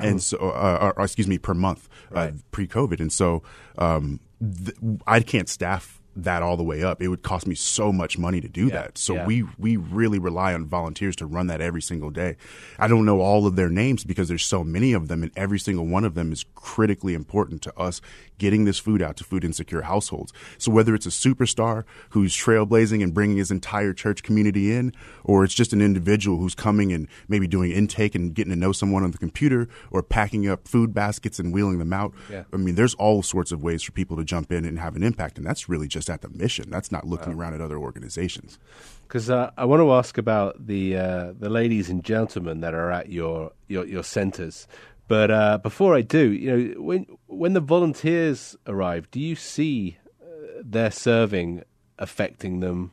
and 0.00 0.22
so, 0.22 0.38
uh, 0.38 0.92
or, 0.96 1.04
excuse 1.04 1.28
me, 1.28 1.38
per 1.38 1.54
month 1.54 1.88
uh, 2.12 2.14
right. 2.14 2.34
pre-COVID, 2.50 3.00
and 3.00 3.12
so 3.12 3.42
um, 3.76 4.20
th- 4.40 4.76
I 5.06 5.20
can't 5.20 5.48
staff 5.48 5.97
that 6.24 6.42
all 6.42 6.56
the 6.56 6.62
way 6.62 6.82
up. 6.82 7.00
It 7.02 7.08
would 7.08 7.22
cost 7.22 7.46
me 7.46 7.54
so 7.54 7.92
much 7.92 8.18
money 8.18 8.40
to 8.40 8.48
do 8.48 8.66
Yeah, 8.66 8.74
that. 8.74 8.98
So 8.98 9.14
yeah. 9.14 9.26
we 9.26 9.44
we 9.58 9.76
really 9.76 10.18
rely 10.18 10.54
on 10.54 10.66
volunteers 10.66 11.16
to 11.16 11.26
run 11.26 11.46
that 11.46 11.60
every 11.60 11.82
single 11.82 12.10
day. 12.10 12.36
I 12.78 12.88
don't 12.88 13.04
know 13.04 13.20
all 13.20 13.46
of 13.46 13.56
their 13.56 13.68
names 13.68 14.04
because 14.04 14.28
there's 14.28 14.44
so 14.44 14.64
many 14.64 14.92
of 14.92 15.08
them, 15.08 15.22
and 15.22 15.32
every 15.36 15.58
single 15.58 15.86
one 15.86 16.04
of 16.04 16.14
them 16.14 16.32
is 16.32 16.44
critically 16.54 17.14
important 17.14 17.62
to 17.62 17.78
us 17.78 18.00
getting 18.38 18.64
this 18.64 18.78
food 18.78 19.02
out 19.02 19.16
to 19.16 19.24
food 19.24 19.44
insecure 19.44 19.82
households. 19.82 20.32
So 20.58 20.70
whether 20.70 20.94
it's 20.94 21.06
a 21.06 21.10
superstar 21.10 21.84
who's 22.10 22.36
trailblazing 22.36 23.02
and 23.02 23.12
bringing 23.12 23.36
his 23.36 23.50
entire 23.50 23.92
church 23.92 24.22
community 24.22 24.72
in, 24.72 24.92
or 25.24 25.44
it's 25.44 25.54
just 25.54 25.72
an 25.72 25.82
individual 25.82 26.38
who's 26.38 26.54
coming 26.54 26.92
and 26.92 27.08
maybe 27.28 27.48
doing 27.48 27.72
intake 27.72 28.14
and 28.14 28.34
getting 28.34 28.52
to 28.52 28.58
know 28.58 28.72
someone 28.72 29.02
on 29.02 29.10
the 29.10 29.18
computer, 29.18 29.68
or 29.90 30.02
packing 30.02 30.48
up 30.48 30.68
food 30.68 30.94
baskets 30.94 31.38
and 31.38 31.52
wheeling 31.52 31.78
them 31.78 31.92
out. 31.92 32.12
Yeah. 32.30 32.44
I 32.52 32.56
mean, 32.56 32.76
there's 32.76 32.94
all 32.94 33.22
sorts 33.22 33.50
of 33.50 33.62
ways 33.62 33.82
for 33.82 33.92
people 33.92 34.16
to 34.16 34.24
jump 34.24 34.52
in 34.52 34.64
and 34.64 34.78
have 34.78 34.94
an 34.96 35.02
impact, 35.02 35.38
and 35.38 35.46
that's 35.46 35.68
really 35.68 35.88
just 35.88 36.07
at 36.10 36.22
the 36.22 36.28
mission. 36.28 36.70
That's 36.70 36.92
not 36.92 37.06
looking 37.06 37.34
around 37.34 37.54
at 37.54 37.60
other 37.60 37.78
organizations. 37.78 38.58
Because 39.02 39.30
uh, 39.30 39.50
I 39.56 39.64
want 39.64 39.80
to 39.80 39.92
ask 39.92 40.18
about 40.18 40.66
the 40.66 40.96
uh, 40.96 41.32
the 41.38 41.48
ladies 41.48 41.88
and 41.88 42.04
gentlemen 42.04 42.60
that 42.60 42.74
are 42.74 42.90
at 42.90 43.10
your 43.10 43.52
your, 43.68 43.86
your 43.86 44.02
centres. 44.02 44.66
But 45.08 45.30
uh, 45.30 45.58
before 45.58 45.94
I 45.94 46.02
do, 46.02 46.32
you 46.32 46.50
know, 46.50 46.82
when 46.82 47.06
when 47.26 47.54
the 47.54 47.60
volunteers 47.60 48.56
arrive, 48.66 49.10
do 49.10 49.20
you 49.20 49.34
see 49.34 49.96
uh, 50.22 50.60
their 50.62 50.90
serving 50.90 51.62
affecting 51.98 52.60
them, 52.60 52.92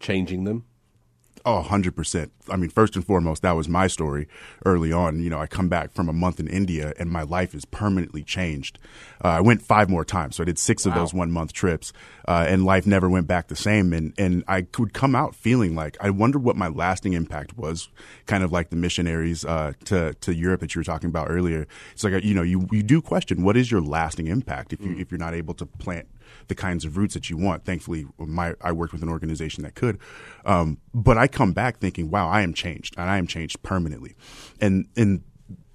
changing 0.00 0.44
them? 0.44 0.64
Oh, 1.46 1.62
100%. 1.68 2.30
I 2.48 2.56
mean, 2.56 2.70
first 2.70 2.96
and 2.96 3.04
foremost, 3.04 3.42
that 3.42 3.52
was 3.52 3.68
my 3.68 3.86
story 3.86 4.28
early 4.64 4.92
on. 4.92 5.20
You 5.20 5.28
know, 5.28 5.38
I 5.38 5.46
come 5.46 5.68
back 5.68 5.92
from 5.92 6.08
a 6.08 6.12
month 6.12 6.40
in 6.40 6.48
India 6.48 6.94
and 6.98 7.10
my 7.10 7.20
life 7.20 7.54
is 7.54 7.66
permanently 7.66 8.22
changed. 8.22 8.78
Uh, 9.22 9.28
I 9.28 9.40
went 9.42 9.60
five 9.60 9.90
more 9.90 10.06
times. 10.06 10.36
So 10.36 10.42
I 10.42 10.46
did 10.46 10.58
six 10.58 10.86
of 10.86 10.94
those 10.94 11.12
one 11.12 11.30
month 11.30 11.52
trips, 11.52 11.92
uh, 12.26 12.46
and 12.48 12.64
life 12.64 12.86
never 12.86 13.10
went 13.10 13.26
back 13.26 13.48
the 13.48 13.56
same. 13.56 13.92
And, 13.92 14.14
and 14.16 14.42
I 14.48 14.62
could 14.62 14.94
come 14.94 15.14
out 15.14 15.34
feeling 15.34 15.74
like 15.74 15.98
I 16.00 16.08
wonder 16.08 16.38
what 16.38 16.56
my 16.56 16.68
lasting 16.68 17.12
impact 17.12 17.58
was, 17.58 17.90
kind 18.24 18.42
of 18.42 18.50
like 18.50 18.70
the 18.70 18.76
missionaries, 18.76 19.44
uh, 19.44 19.74
to, 19.84 20.14
to 20.14 20.34
Europe 20.34 20.60
that 20.60 20.74
you 20.74 20.78
were 20.78 20.84
talking 20.84 21.10
about 21.10 21.30
earlier. 21.30 21.66
It's 21.92 22.04
like, 22.04 22.24
you 22.24 22.32
know, 22.32 22.42
you, 22.42 22.66
you 22.72 22.82
do 22.82 23.02
question 23.02 23.42
what 23.42 23.58
is 23.58 23.70
your 23.70 23.82
lasting 23.82 24.28
impact 24.28 24.72
if 24.72 24.80
you, 24.80 24.96
if 24.96 25.10
you're 25.10 25.18
not 25.18 25.34
able 25.34 25.52
to 25.54 25.66
plant 25.66 26.08
the 26.48 26.54
kinds 26.54 26.84
of 26.84 26.96
roots 26.96 27.14
that 27.14 27.30
you 27.30 27.36
want. 27.36 27.64
Thankfully, 27.64 28.06
my 28.18 28.54
I 28.60 28.72
worked 28.72 28.92
with 28.92 29.02
an 29.02 29.08
organization 29.08 29.62
that 29.64 29.74
could. 29.74 29.98
Um, 30.44 30.78
but 30.92 31.18
I 31.18 31.28
come 31.28 31.52
back 31.52 31.78
thinking, 31.78 32.10
wow, 32.10 32.28
I 32.28 32.42
am 32.42 32.54
changed, 32.54 32.94
and 32.96 33.08
I 33.08 33.18
am 33.18 33.26
changed 33.26 33.62
permanently. 33.62 34.14
And 34.60 34.86
and 34.96 35.22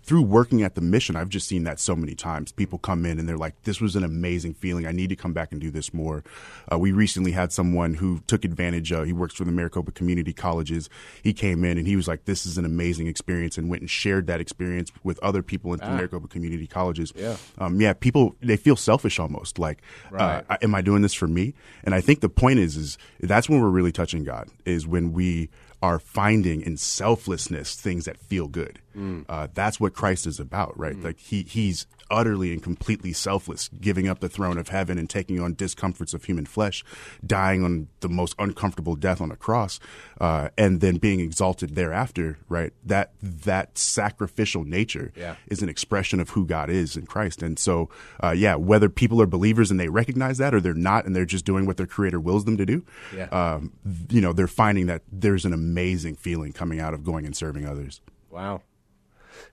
through 0.09 0.23
working 0.23 0.63
at 0.63 0.73
the 0.73 0.81
mission, 0.81 1.15
I've 1.15 1.29
just 1.29 1.47
seen 1.47 1.65
that 1.65 1.79
so 1.79 1.95
many 1.95 2.15
times. 2.15 2.51
People 2.51 2.79
come 2.79 3.05
in 3.05 3.19
and 3.19 3.29
they're 3.29 3.37
like, 3.37 3.61
"This 3.61 3.79
was 3.79 3.95
an 3.95 4.03
amazing 4.03 4.55
feeling. 4.55 4.87
I 4.87 4.91
need 4.91 5.09
to 5.09 5.15
come 5.15 5.33
back 5.33 5.51
and 5.51 5.61
do 5.61 5.69
this 5.69 5.93
more." 5.93 6.23
Uh, 6.71 6.79
we 6.79 6.91
recently 6.91 7.31
had 7.31 7.51
someone 7.53 7.93
who 7.93 8.21
took 8.25 8.43
advantage. 8.43 8.91
of 8.91 9.05
He 9.05 9.13
works 9.13 9.35
for 9.35 9.43
the 9.45 9.51
Maricopa 9.51 9.91
Community 9.91 10.33
Colleges. 10.33 10.89
He 11.21 11.31
came 11.31 11.63
in 11.63 11.77
and 11.77 11.85
he 11.85 11.95
was 11.95 12.07
like, 12.07 12.25
"This 12.25 12.47
is 12.47 12.57
an 12.57 12.65
amazing 12.65 13.05
experience," 13.05 13.55
and 13.55 13.69
went 13.69 13.83
and 13.83 13.89
shared 13.89 14.25
that 14.25 14.41
experience 14.41 14.91
with 15.03 15.19
other 15.19 15.43
people 15.43 15.73
at 15.73 15.79
the 15.79 15.89
Maricopa 15.91 16.27
Community 16.27 16.65
Colleges. 16.65 17.13
Yeah. 17.15 17.37
um, 17.59 17.79
yeah. 17.79 17.93
People 17.93 18.35
they 18.41 18.57
feel 18.57 18.75
selfish 18.75 19.19
almost. 19.19 19.59
Like, 19.59 19.79
Right. 20.09 20.43
uh, 20.49 20.57
am 20.63 20.73
I 20.73 20.81
doing 20.81 21.03
this 21.03 21.13
for 21.13 21.27
me? 21.27 21.53
And 21.83 21.93
I 21.93 22.01
think 22.01 22.21
the 22.21 22.29
point 22.29 22.57
is, 22.57 22.75
is 22.77 22.97
that's 23.19 23.47
when 23.47 23.61
we're 23.61 23.69
really 23.69 23.91
touching 23.91 24.23
God. 24.23 24.49
Is 24.65 24.87
when 24.87 25.13
we 25.13 25.49
are 25.81 25.99
finding 25.99 26.61
in 26.61 26.75
selflessness 26.75 27.75
things 27.75 28.05
that 28.05 28.17
feel 28.17 28.47
good. 28.47 28.79
Uh, 29.29 29.47
that's 29.53 29.79
what 29.79 29.93
Christ 29.93 30.27
is 30.27 30.39
about, 30.39 30.77
right? 30.77 30.99
Like 31.01 31.19
he 31.19 31.43
he's 31.43 31.87
utterly 32.11 32.51
and 32.51 32.61
completely 32.63 33.13
selfless, 33.13 33.69
giving 33.79 34.07
up 34.07 34.19
the 34.19 34.27
throne 34.29 34.57
of 34.57 34.69
heaven 34.69 34.97
and 34.97 35.07
taking 35.09 35.39
on 35.39 35.53
discomforts 35.53 36.13
of 36.13 36.23
human 36.25 36.45
flesh, 36.45 36.83
dying 37.25 37.63
on 37.63 37.87
the 37.99 38.09
most 38.09 38.33
uncomfortable 38.39 38.95
death 38.95 39.21
on 39.21 39.29
a 39.31 39.35
cross, 39.35 39.79
uh, 40.19 40.49
and 40.57 40.81
then 40.81 40.97
being 40.97 41.19
exalted 41.19 41.75
thereafter. 41.75 42.37
Right? 42.49 42.73
That 42.83 43.11
that 43.21 43.77
sacrificial 43.77 44.63
nature 44.63 45.11
Yeah. 45.15 45.35
is 45.47 45.61
an 45.61 45.69
expression 45.69 46.19
of 46.19 46.31
who 46.31 46.45
God 46.45 46.69
is 46.69 46.97
in 46.97 47.05
Christ. 47.05 47.43
And 47.43 47.59
so, 47.59 47.89
uh, 48.23 48.31
yeah, 48.31 48.55
whether 48.55 48.89
people 48.89 49.21
are 49.21 49.27
believers 49.27 49.69
and 49.71 49.79
they 49.79 49.89
recognize 49.89 50.39
that 50.39 50.53
or 50.53 50.59
they're 50.59 50.73
not 50.73 51.05
and 51.05 51.15
they're 51.15 51.25
just 51.25 51.45
doing 51.45 51.65
what 51.65 51.77
their 51.77 51.87
creator 51.87 52.19
wills 52.19 52.45
them 52.45 52.57
to 52.57 52.65
do, 52.65 52.83
Yeah. 53.15 53.25
um, 53.25 53.71
you 54.09 54.19
know, 54.21 54.33
they're 54.33 54.47
finding 54.47 54.87
that 54.87 55.03
there's 55.11 55.45
an 55.45 55.53
amazing 55.53 56.15
feeling 56.15 56.53
coming 56.53 56.79
out 56.79 56.93
of 56.93 57.03
going 57.03 57.25
and 57.25 57.35
serving 57.35 57.65
others. 57.67 58.01
Wow. 58.31 58.61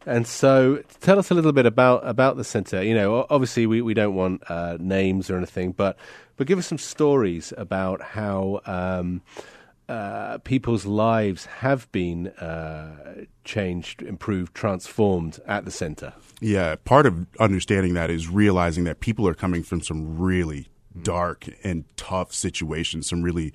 And 0.04 0.26
so, 0.26 0.82
tell 1.00 1.18
us 1.18 1.30
a 1.30 1.34
little 1.34 1.52
bit 1.52 1.66
about 1.66 2.06
about 2.06 2.36
the 2.36 2.44
centre. 2.44 2.82
You 2.82 2.94
know, 2.94 3.26
obviously 3.30 3.66
we, 3.66 3.82
we 3.82 3.94
don't 3.94 4.14
want 4.14 4.42
uh, 4.48 4.76
names 4.80 5.30
or 5.30 5.36
anything, 5.36 5.72
but 5.72 5.96
but 6.36 6.46
give 6.46 6.58
us 6.58 6.66
some 6.66 6.78
stories 6.78 7.52
about 7.56 8.02
how 8.02 8.60
um, 8.66 9.22
uh, 9.88 10.38
people's 10.38 10.84
lives 10.84 11.46
have 11.46 11.90
been 11.92 12.28
uh, 12.28 13.24
changed, 13.44 14.02
improved, 14.02 14.54
transformed 14.54 15.38
at 15.46 15.64
the 15.64 15.70
centre. 15.70 16.12
Yeah, 16.40 16.74
part 16.84 17.06
of 17.06 17.26
understanding 17.38 17.94
that 17.94 18.10
is 18.10 18.28
realizing 18.28 18.84
that 18.84 19.00
people 19.00 19.26
are 19.28 19.34
coming 19.34 19.62
from 19.62 19.80
some 19.80 20.18
really 20.18 20.68
dark 21.02 21.46
and 21.62 21.84
tough 21.96 22.32
situations, 22.32 23.08
some 23.08 23.22
really 23.22 23.52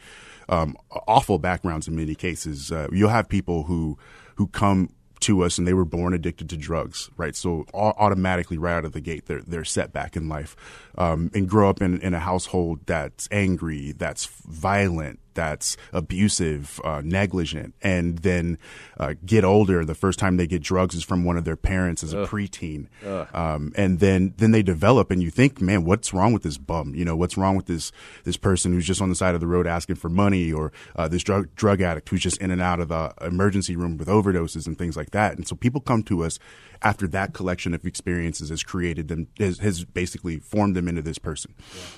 um, 0.49 0.75
awful 1.07 1.37
backgrounds 1.37 1.87
in 1.87 1.95
many 1.95 2.15
cases. 2.15 2.71
Uh, 2.71 2.87
you'll 2.91 3.09
have 3.09 3.27
people 3.29 3.63
who 3.63 3.97
who 4.35 4.47
come 4.47 4.89
to 5.21 5.43
us 5.43 5.57
and 5.57 5.67
they 5.67 5.73
were 5.73 5.85
born 5.85 6.13
addicted 6.13 6.49
to 6.49 6.57
drugs, 6.57 7.09
right? 7.17 7.35
So 7.35 7.65
au- 7.73 7.93
automatically, 7.97 8.57
right 8.57 8.73
out 8.73 8.85
of 8.85 8.91
the 8.91 9.01
gate, 9.01 9.25
they're 9.25 9.41
they're 9.41 9.65
set 9.65 9.93
back 9.93 10.15
in 10.15 10.27
life, 10.29 10.55
um, 10.97 11.31
and 11.33 11.49
grow 11.49 11.69
up 11.69 11.81
in 11.81 11.99
in 12.01 12.13
a 12.13 12.19
household 12.19 12.81
that's 12.85 13.27
angry, 13.31 13.93
that's 13.93 14.25
violent, 14.25 15.19
that's 15.33 15.77
abusive, 15.93 16.79
uh, 16.83 17.01
negligent, 17.03 17.73
and 17.81 18.19
then 18.19 18.57
uh, 18.99 19.13
get 19.25 19.43
older. 19.43 19.85
The 19.85 19.95
first 19.95 20.19
time 20.19 20.37
they 20.37 20.47
get 20.47 20.61
drugs 20.61 20.93
is 20.95 21.03
from 21.03 21.23
one 21.23 21.37
of 21.37 21.45
their 21.45 21.55
parents 21.55 22.03
as 22.03 22.13
a 22.13 22.17
preteen, 22.25 22.87
um, 23.33 23.71
and 23.75 23.99
then 23.99 24.33
then 24.37 24.51
they 24.51 24.61
develop, 24.63 25.09
and 25.11 25.21
you 25.23 25.29
think, 25.29 25.61
man, 25.61 25.85
what's 25.85 26.13
wrong 26.13 26.33
with 26.33 26.43
this 26.43 26.57
bum? 26.57 26.93
You 26.95 27.05
know, 27.05 27.15
what's 27.15 27.37
wrong 27.37 27.55
with 27.55 27.65
this 27.67 27.91
this 28.23 28.37
person 28.37 28.73
who's 28.73 28.85
just 28.85 29.01
on 29.01 29.09
the 29.09 29.15
side 29.15 29.33
of 29.35 29.41
the 29.41 29.47
road 29.47 29.67
asking 29.67 29.95
for 29.95 30.09
money, 30.09 30.51
or 30.51 30.71
uh, 30.95 31.07
this 31.07 31.23
drug 31.23 31.53
drug 31.55 31.81
addict 31.81 32.09
who's 32.09 32.21
just 32.21 32.37
in 32.37 32.51
and 32.51 32.61
out 32.61 32.79
of 32.79 32.89
the 32.89 33.13
emergency 33.21 33.75
room 33.75 33.97
with 33.97 34.07
overdoses 34.07 34.67
and 34.67 34.77
things 34.77 34.97
like 34.97 35.11
that. 35.11 35.37
And 35.37 35.47
so 35.47 35.55
people 35.55 35.81
come 35.81 36.03
to 36.03 36.23
us 36.23 36.39
after 36.83 37.07
that 37.07 37.33
collection 37.33 37.73
of 37.75 37.85
experiences 37.85 38.49
has 38.49 38.63
created 38.63 39.07
them, 39.07 39.27
has, 39.37 39.59
has 39.59 39.85
basically 39.85 40.39
formed 40.39 40.75
them 40.75 40.87
into 40.87 41.01
this 41.01 41.19
person. 41.19 41.53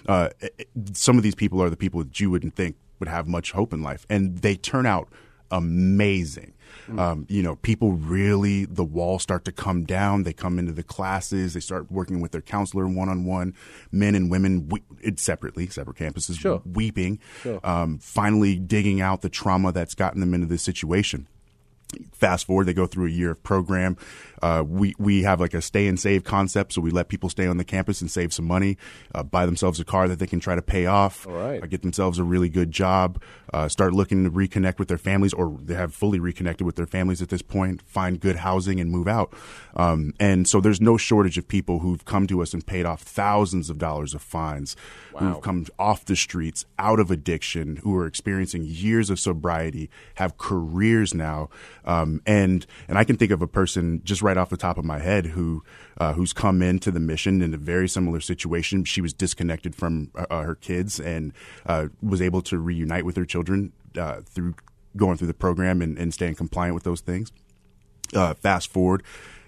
Uh, 0.07 0.29
it- 0.41 0.53
it- 0.75 0.97
some 0.97 1.15
of 1.17 1.23
these 1.23 1.35
people 1.35 1.61
are 1.63 1.69
the 1.69 1.77
people 1.77 2.03
that 2.03 2.19
you 2.19 2.29
wouldn't 2.29 2.53
think 2.55 2.75
would 3.03 3.09
have 3.09 3.27
much 3.27 3.51
hope 3.51 3.73
in 3.73 3.83
life, 3.83 4.05
and 4.09 4.37
they 4.39 4.55
turn 4.55 4.85
out 4.85 5.09
amazing. 5.51 6.53
Um, 6.97 7.25
you 7.29 7.43
know, 7.43 7.55
people 7.57 7.91
really, 7.93 8.65
the 8.65 8.83
walls 8.83 9.21
start 9.23 9.45
to 9.45 9.51
come 9.51 9.83
down. 9.85 10.23
They 10.23 10.33
come 10.33 10.57
into 10.57 10.71
the 10.71 10.83
classes. 10.83 11.53
They 11.53 11.59
start 11.59 11.91
working 11.91 12.19
with 12.19 12.31
their 12.31 12.41
counselor 12.41 12.87
one 12.87 13.09
on 13.09 13.25
one. 13.25 13.53
Men 13.91 14.15
and 14.15 14.29
women, 14.31 14.67
we, 14.69 14.81
separately, 15.17 15.67
separate 15.67 15.97
campuses, 15.97 16.39
Sure. 16.39 16.61
weeping, 16.65 17.19
Sure. 17.41 17.59
um, 17.63 17.99
finally 17.99 18.57
digging 18.57 19.01
out 19.01 19.21
the 19.21 19.29
trauma 19.29 19.71
that's 19.71 19.93
gotten 19.95 20.19
them 20.19 20.33
into 20.33 20.47
this 20.47 20.63
situation 20.63 21.27
fast 22.11 22.45
forward 22.45 22.65
they 22.65 22.73
go 22.73 22.87
through 22.87 23.07
a 23.07 23.11
year 23.11 23.31
of 23.31 23.43
program. 23.43 23.97
Uh, 24.41 24.61
we 24.61 24.93
we 24.99 25.23
have 25.23 25.39
like 25.39 25.53
a 25.53 25.61
stay 25.61 25.87
and 25.87 25.97
save 25.97 26.25
concept 26.25 26.73
so 26.73 26.81
we 26.81 26.91
let 26.91 27.07
people 27.07 27.29
stay 27.29 27.47
on 27.47 27.55
the 27.55 27.63
campus 27.63 28.01
and 28.01 28.11
save 28.11 28.33
some 28.33 28.43
money 28.43 28.77
uh, 29.15 29.23
buy 29.23 29.45
themselves 29.45 29.79
a 29.79 29.85
car 29.85 30.09
that 30.09 30.19
they 30.19 30.27
can 30.27 30.41
try 30.41 30.53
to 30.53 30.61
pay 30.61 30.85
off 30.85 31.25
All 31.25 31.31
right. 31.31 31.63
uh, 31.63 31.65
get 31.65 31.81
themselves 31.81 32.19
a 32.19 32.25
really 32.25 32.49
good 32.49 32.69
job 32.69 33.21
uh, 33.53 33.69
start 33.69 33.93
looking 33.93 34.25
to 34.25 34.29
reconnect 34.29 34.79
with 34.79 34.89
their 34.89 34.97
families 34.97 35.31
or 35.31 35.57
they 35.63 35.75
have 35.75 35.93
fully 35.93 36.19
reconnected 36.19 36.65
with 36.65 36.75
their 36.75 36.85
families 36.85 37.21
at 37.21 37.29
this 37.29 37.41
point 37.41 37.83
find 37.83 38.19
good 38.19 38.35
housing 38.37 38.81
and 38.81 38.91
move 38.91 39.07
out. 39.07 39.31
Um, 39.77 40.13
and 40.19 40.45
so 40.45 40.59
there's 40.59 40.81
no 40.81 40.97
shortage 40.97 41.37
of 41.37 41.47
people 41.47 41.79
who've 41.79 42.03
come 42.03 42.27
to 42.27 42.41
us 42.41 42.53
and 42.53 42.65
paid 42.65 42.85
off 42.85 43.01
thousands 43.01 43.69
of 43.69 43.77
dollars 43.77 44.13
of 44.13 44.21
fines 44.21 44.75
who've 45.15 45.41
come 45.41 45.67
off 45.79 46.03
the 46.05 46.15
streets 46.15 46.65
out 46.79 46.99
of 46.99 47.11
addiction 47.11 47.77
who 47.77 47.95
are 47.95 48.07
experiencing 48.07 48.63
years 48.65 49.09
of 49.09 49.19
sobriety 49.19 49.89
have 50.15 50.37
careers 50.37 51.13
now 51.13 51.49
um, 51.85 52.21
and 52.25 52.65
and 52.87 52.97
I 52.97 53.03
can 53.03 53.17
think 53.17 53.31
of 53.31 53.41
a 53.41 53.47
person 53.47 54.01
just 54.03 54.21
right 54.21 54.37
off 54.37 54.49
the 54.49 54.57
top 54.57 54.77
of 54.77 54.85
my 54.85 54.99
head 54.99 55.27
who 55.27 55.63
uh, 55.97 56.13
who's 56.13 56.33
come 56.33 56.61
into 56.61 56.91
the 56.91 56.99
mission 56.99 57.41
in 57.41 57.53
a 57.53 57.57
very 57.57 57.89
similar 57.89 58.19
situation. 58.19 58.83
She 58.85 59.01
was 59.01 59.13
disconnected 59.13 59.75
from 59.75 60.11
uh, 60.15 60.25
uh, 60.29 60.41
her 60.41 60.55
kids 60.55 60.99
and 60.99 61.33
uh, 61.65 61.87
was 62.01 62.21
able 62.21 62.41
to 62.43 62.57
reunite 62.57 63.05
with 63.05 63.15
her 63.15 63.25
children 63.25 63.73
uh, 63.97 64.21
through 64.25 64.55
going 64.95 65.17
through 65.17 65.27
the 65.27 65.33
program 65.33 65.81
and, 65.81 65.97
and 65.97 66.13
staying 66.13 66.35
compliant 66.35 66.75
with 66.75 66.83
those 66.83 67.01
things. 67.01 67.31
Uh, 68.15 68.33
fast 68.33 68.71
forward 68.71 69.03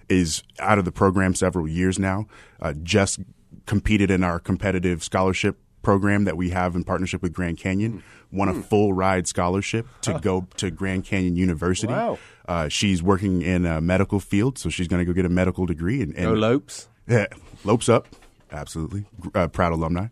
is 0.10 0.44
out 0.60 0.78
of 0.78 0.86
the 0.86 0.92
program 0.92 1.34
several 1.36 1.68
years 1.68 2.00
now. 2.00 2.26
Uh, 2.60 2.74
just 2.84 3.20
competed 3.66 4.12
in 4.12 4.24
our 4.24 4.40
competitive 4.40 5.04
scholarship 5.04 5.58
program 5.86 6.24
that 6.24 6.36
we 6.36 6.50
have 6.50 6.76
in 6.76 6.84
partnership 6.84 7.22
with 7.22 7.32
Grand 7.32 7.58
Canyon. 7.58 8.04
Won 8.32 8.50
a 8.50 8.56
full 8.56 8.92
ride 8.92 9.28
scholarship 9.28 9.86
to 10.02 10.20
go 10.20 10.48
to 10.58 10.72
Grand 10.72 11.06
Canyon 11.06 11.36
University. 11.36 11.94
Wow. 11.94 12.18
Uh, 12.48 12.68
she's 12.68 13.02
working 13.04 13.44
in 13.44 13.66
a 13.66 13.80
medical 13.80 14.20
field, 14.20 14.58
so 14.58 14.70
she's 14.70 14.88
going 14.88 15.00
to 15.00 15.06
go 15.06 15.14
get 15.14 15.26
a 15.26 15.30
medical 15.30 15.66
degree 15.66 16.02
and, 16.02 16.14
and 16.16 16.26
No 16.26 16.34
lopes. 16.34 16.90
yeah, 17.08 17.28
lopes 17.64 17.88
up. 17.88 18.08
Absolutely, 18.52 19.06
uh, 19.34 19.48
proud 19.48 19.74
alumni, 19.74 20.08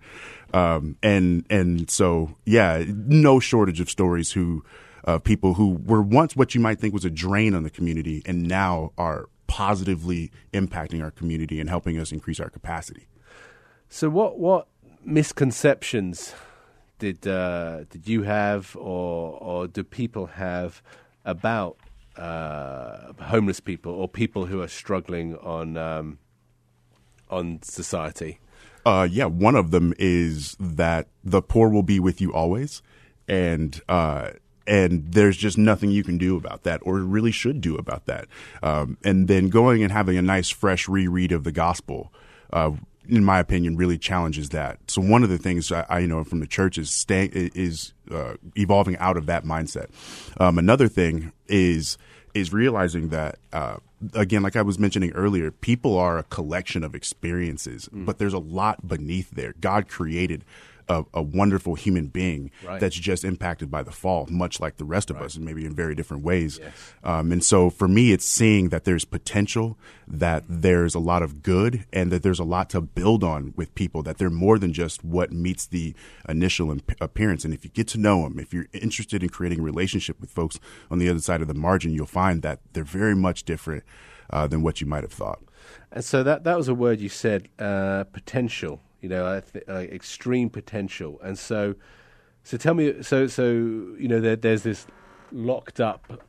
um, 0.54 0.98
and 1.02 1.46
and 1.50 1.90
so 1.90 2.36
yeah, 2.46 2.84
no 2.88 3.40
shortage 3.40 3.80
of 3.80 3.90
stories 3.90 4.32
who 4.32 4.64
of 5.04 5.16
uh, 5.16 5.20
people 5.20 5.54
who 5.56 5.80
were 5.86 6.02
once 6.02 6.36
what 6.36 6.54
you 6.56 6.62
might 6.62 6.80
think 6.80 6.94
was 6.94 7.06
a 7.06 7.10
drain 7.10 7.54
on 7.56 7.64
the 7.64 7.70
community 7.70 8.22
and 8.26 8.44
now 8.48 8.92
are 8.98 9.28
positively 9.48 10.32
impacting 10.54 11.02
our 11.04 11.12
community 11.12 11.60
and 11.60 11.70
helping 11.70 12.00
us 12.00 12.12
increase 12.12 12.40
our 12.40 12.50
capacity. 12.50 13.08
So, 13.88 14.10
what 14.10 14.40
what 14.40 14.68
misconceptions 15.06 16.34
did 17.04 17.28
uh, 17.28 17.84
did 17.90 18.08
you 18.08 18.24
have, 18.24 18.76
or 18.78 19.38
or 19.42 19.68
do 19.68 19.84
people 19.84 20.28
have 20.28 20.82
about 21.26 21.78
uh, 22.16 23.12
homeless 23.20 23.60
people 23.60 23.92
or 23.92 24.08
people 24.08 24.46
who 24.46 24.62
are 24.62 24.68
struggling 24.68 25.36
on 25.38 25.78
um, 25.78 26.20
on 27.30 27.60
society? 27.62 28.40
Uh, 28.86 29.08
yeah, 29.10 29.26
one 29.26 29.56
of 29.56 29.72
them 29.72 29.94
is 29.98 30.56
that 30.60 31.08
the 31.24 31.42
poor 31.42 31.70
will 31.70 31.84
be 31.84 32.00
with 32.00 32.22
you 32.22 32.34
always, 32.34 32.82
and 33.28 33.82
uh, 33.90 34.30
and 34.66 35.12
there's 35.12 35.38
just 35.38 35.58
nothing 35.58 35.92
you 35.92 36.04
can 36.04 36.18
do 36.18 36.38
about 36.38 36.64
that, 36.64 36.80
or 36.84 37.00
really 37.00 37.32
should 37.32 37.60
do 37.60 37.76
about 37.76 38.06
that. 38.06 38.28
Um, 38.62 38.98
and 39.04 39.28
then 39.28 39.50
going 39.50 39.84
and 39.84 39.92
having 39.92 40.18
a 40.18 40.22
nice, 40.22 40.50
fresh 40.50 40.88
reread 40.88 41.32
of 41.32 41.44
the 41.44 41.52
gospel. 41.52 42.14
Uh, 42.52 42.72
in 43.08 43.24
my 43.24 43.40
opinion, 43.40 43.76
really 43.76 43.98
challenges 43.98 44.50
that. 44.50 44.80
So 44.88 45.02
one 45.02 45.24
of 45.24 45.30
the 45.30 45.38
things 45.38 45.72
I, 45.72 45.86
I 45.90 46.06
know 46.06 46.24
from 46.24 46.40
the 46.40 46.48
church 46.48 46.78
is 46.78 46.90
staying 46.90 47.32
is 47.34 47.94
uh, 48.12 48.36
evolving 48.56 48.98
out 48.98 49.18
of 49.18 49.26
that 49.28 49.44
mindset. 49.46 49.88
Um, 50.40 50.58
another 50.58 50.88
thing 50.88 51.32
is 51.48 51.98
is 52.34 52.52
realizing 52.52 53.10
that 53.10 53.38
uh, 53.52 53.78
again, 54.14 54.42
like 54.42 54.56
I 54.56 54.62
was 54.62 54.80
mentioning 54.80 55.12
earlier, 55.12 55.52
people 55.52 55.98
are 55.98 56.18
a 56.18 56.24
collection 56.24 56.84
of 56.84 56.96
experiences, 56.96 57.90
mm. 57.94 58.06
but 58.06 58.18
there's 58.18 58.34
a 58.34 58.40
lot 58.40 58.88
beneath 58.88 59.32
there. 59.32 59.54
God 59.60 59.88
created 59.88 60.44
a, 60.88 61.04
a 61.14 61.22
wonderful 61.22 61.76
human 61.76 62.08
being 62.08 62.52
right. 62.66 62.80
that's 62.80 62.96
just 62.96 63.24
impacted 63.24 63.70
by 63.70 63.84
the 63.84 63.92
fall, 63.92 64.28
much 64.30 64.60
like 64.60 64.78
the 64.78 64.86
rest 64.86 65.10
of 65.10 65.18
right. 65.18 65.26
us, 65.26 65.36
and 65.36 65.46
maybe 65.46 65.66
in 65.66 65.76
very 65.76 65.96
different 65.96 66.24
ways. 66.24 66.60
Yes. 66.62 66.94
Um, 67.04 67.32
and 67.32 67.44
so 67.44 67.70
for 67.70 67.88
me, 67.88 68.12
it's 68.12 68.26
seeing 68.26 68.70
that 68.70 68.84
there's 68.84 69.06
potential, 69.06 69.78
that 70.08 70.44
there's 70.48 70.96
a 70.96 71.00
lot 71.00 71.22
of 71.22 71.44
good, 71.44 71.86
and 71.92 72.12
that 72.12 72.24
there's 72.24 72.40
a 72.40 72.44
lot 72.44 72.70
to 72.72 72.82
build 72.82 73.24
on 73.24 73.54
with 73.56 73.74
people, 73.76 74.04
that 74.04 74.18
they're 74.18 74.30
more 74.30 74.60
than 74.60 74.74
just 74.74 75.04
what 75.04 75.32
meets 75.32 75.66
the 75.66 75.94
initial 76.28 76.72
imp- 76.72 77.02
appearance. 77.02 77.46
And 77.46 77.54
if 77.54 77.64
you 77.64 77.72
get 77.72 77.88
to 77.90 77.98
know 77.98 78.24
them, 78.24 78.40
if 78.40 78.54
you're 78.54 78.68
interested 78.74 79.24
in 79.24 79.30
creating 79.30 79.60
a 79.60 79.64
relationship 79.64 80.20
with 80.20 80.32
folks 80.32 80.60
on 80.90 81.00
the 81.00 81.10
other 81.10 81.20
side 81.20 81.42
of 81.42 81.48
the 81.48 81.54
margin, 81.54 81.94
you'll 81.94 82.06
find 82.06 82.42
that 82.42 82.60
they're 82.74 82.84
very 82.84 83.16
much 83.16 83.44
different 83.44 83.84
uh, 84.30 84.48
than 84.48 84.62
what 84.62 84.82
you 84.82 84.88
might 84.88 85.04
have 85.04 85.12
thought. 85.12 85.42
And 85.92 86.04
so 86.04 86.24
that 86.24 86.44
that 86.44 86.58
was 86.58 86.68
a 86.68 86.74
word 86.74 87.00
you 87.00 87.10
said, 87.10 87.50
uh, 87.60 88.04
potential 88.06 88.82
you 89.04 89.10
know, 89.10 89.42
th- 89.42 89.66
uh, 89.68 89.74
extreme 89.74 90.50
potential. 90.50 91.20
And 91.22 91.38
so, 91.38 91.76
so 92.44 92.58
tell 92.58 92.74
me, 92.74 93.04
so 93.04 93.28
so 93.28 93.44
you 93.44 94.08
know, 94.08 94.22
there, 94.22 94.38
there's 94.38 94.64
this 94.64 94.88
locked 95.32 95.80
up 95.80 96.24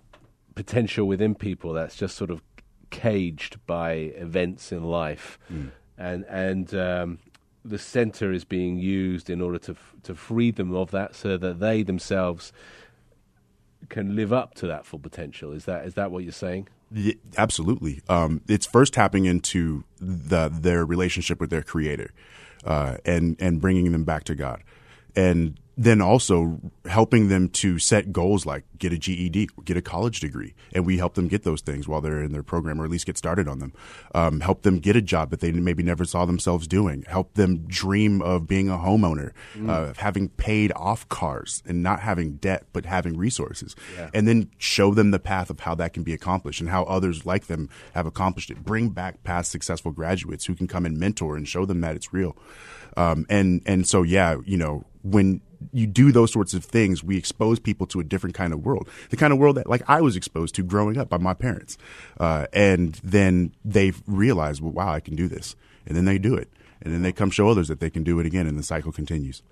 potential 0.56 1.06
within 1.06 1.34
people 1.34 1.72
that's 1.72 1.96
just 1.96 2.16
sort 2.16 2.30
of 2.30 2.42
caged 2.90 3.64
by 3.66 3.92
events 3.92 4.72
in 4.72 4.82
life, 4.82 5.38
mm. 5.50 5.70
and 5.96 6.24
and 6.28 6.74
um, 6.74 7.18
the 7.64 7.78
center 7.78 8.32
is 8.32 8.44
being 8.44 8.76
used 8.76 9.30
in 9.30 9.40
order 9.40 9.58
to 9.58 9.72
f- 9.72 9.94
to 10.02 10.14
free 10.16 10.50
them 10.50 10.74
of 10.74 10.90
that, 10.90 11.14
so 11.14 11.36
that 11.36 11.60
they 11.60 11.84
themselves 11.84 12.52
can 13.88 14.16
live 14.16 14.32
up 14.32 14.54
to 14.54 14.66
that 14.66 14.84
full 14.84 14.98
potential. 14.98 15.52
Is 15.52 15.64
that 15.66 15.86
is 15.86 15.94
that 15.94 16.10
what 16.10 16.24
you're 16.24 16.32
saying? 16.32 16.68
Yeah, 16.90 17.14
absolutely. 17.36 18.02
Um, 18.08 18.40
it's 18.48 18.66
first 18.66 18.94
tapping 18.94 19.24
into 19.24 19.84
the, 20.00 20.48
their 20.48 20.84
relationship 20.84 21.40
with 21.40 21.50
their 21.50 21.62
creator 21.62 22.12
uh, 22.64 22.96
and 23.04 23.36
and 23.40 23.60
bringing 23.60 23.92
them 23.92 24.04
back 24.04 24.24
to 24.24 24.34
God, 24.34 24.62
and 25.16 25.58
then 25.76 26.00
also 26.00 26.60
helping 26.84 27.28
them 27.28 27.48
to 27.48 27.78
set 27.78 28.12
goals 28.12 28.46
like 28.46 28.64
get 28.78 28.92
a 28.92 28.98
GED, 28.98 29.48
get 29.64 29.76
a 29.76 29.82
college 29.82 30.20
degree, 30.20 30.54
and 30.72 30.86
we 30.86 30.98
help 30.98 31.14
them 31.14 31.26
get 31.26 31.42
those 31.42 31.62
things 31.62 31.88
while 31.88 32.00
they're 32.00 32.22
in 32.22 32.32
their 32.32 32.42
program, 32.42 32.80
or 32.80 32.84
at 32.84 32.90
least 32.90 33.06
get 33.06 33.18
started 33.18 33.48
on 33.48 33.58
them. 33.58 33.72
Um, 34.14 34.40
help 34.40 34.62
them 34.62 34.78
get 34.78 34.94
a 34.94 35.02
job 35.02 35.30
that 35.30 35.40
they 35.40 35.50
maybe 35.50 35.82
never 35.82 36.04
saw 36.04 36.24
themselves 36.26 36.68
doing. 36.68 37.04
Help 37.08 37.34
them 37.34 37.66
dream 37.66 38.22
of 38.22 38.46
being 38.46 38.68
a 38.68 38.76
homeowner, 38.76 39.32
mm. 39.56 39.68
uh, 39.68 39.94
having 39.96 40.28
paid 40.28 40.72
off 40.76 41.08
cars 41.08 41.62
and 41.66 41.82
not 41.82 42.00
having 42.00 42.36
debt, 42.36 42.66
but 42.72 42.86
having 42.86 43.16
resources, 43.16 43.74
yeah. 43.96 44.10
and 44.14 44.28
then 44.28 44.50
show 44.58 44.94
them 44.94 45.10
the 45.10 45.18
path 45.18 45.50
of 45.50 45.60
how 45.60 45.74
that 45.74 45.92
can 45.92 46.04
be 46.04 46.12
accomplished 46.12 46.60
and 46.60 46.70
how 46.70 46.84
others 46.84 47.26
like 47.26 47.46
them 47.46 47.68
have 47.94 48.06
accomplished 48.06 48.50
it. 48.50 48.64
Bring 48.64 48.90
back 48.90 49.24
past 49.24 49.50
successful 49.50 49.90
graduates 49.90 50.44
who 50.46 50.54
can 50.54 50.68
come 50.68 50.86
and 50.86 50.98
mentor 50.98 51.36
and 51.36 51.48
show 51.48 51.64
them 51.64 51.80
that 51.80 51.96
it's 51.96 52.12
real. 52.12 52.36
Um, 52.96 53.26
and 53.28 53.60
and 53.66 53.88
so 53.88 54.02
yeah, 54.02 54.36
you 54.44 54.56
know 54.56 54.84
when 55.02 55.40
you 55.72 55.86
do 55.86 56.12
those 56.12 56.32
sorts 56.32 56.54
of 56.54 56.64
things, 56.64 57.02
we 57.02 57.16
expose 57.16 57.58
people 57.58 57.86
to 57.88 58.00
a 58.00 58.04
different 58.04 58.34
kind 58.34 58.52
of 58.52 58.64
world, 58.64 58.88
the 59.10 59.16
kind 59.16 59.32
of 59.32 59.38
world 59.38 59.56
that 59.56 59.68
like 59.68 59.82
I 59.88 60.00
was 60.00 60.16
exposed 60.16 60.54
to 60.56 60.62
growing 60.62 60.98
up 60.98 61.08
by 61.08 61.18
my 61.18 61.34
parents, 61.34 61.78
uh, 62.18 62.46
and 62.52 62.94
then 63.02 63.52
they 63.64 63.92
realize, 64.06 64.60
well, 64.60 64.72
wow, 64.72 64.92
I 64.92 65.00
can 65.00 65.16
do 65.16 65.28
this, 65.28 65.56
and 65.86 65.96
then 65.96 66.04
they 66.04 66.18
do 66.18 66.34
it, 66.34 66.48
and 66.82 66.92
then 66.92 67.02
they 67.02 67.12
come 67.12 67.30
show 67.30 67.48
others 67.48 67.68
that 67.68 67.80
they 67.80 67.90
can 67.90 68.02
do 68.02 68.18
it 68.20 68.26
again, 68.26 68.46
and 68.46 68.58
the 68.58 68.62
cycle 68.62 68.92
continues. 68.92 69.42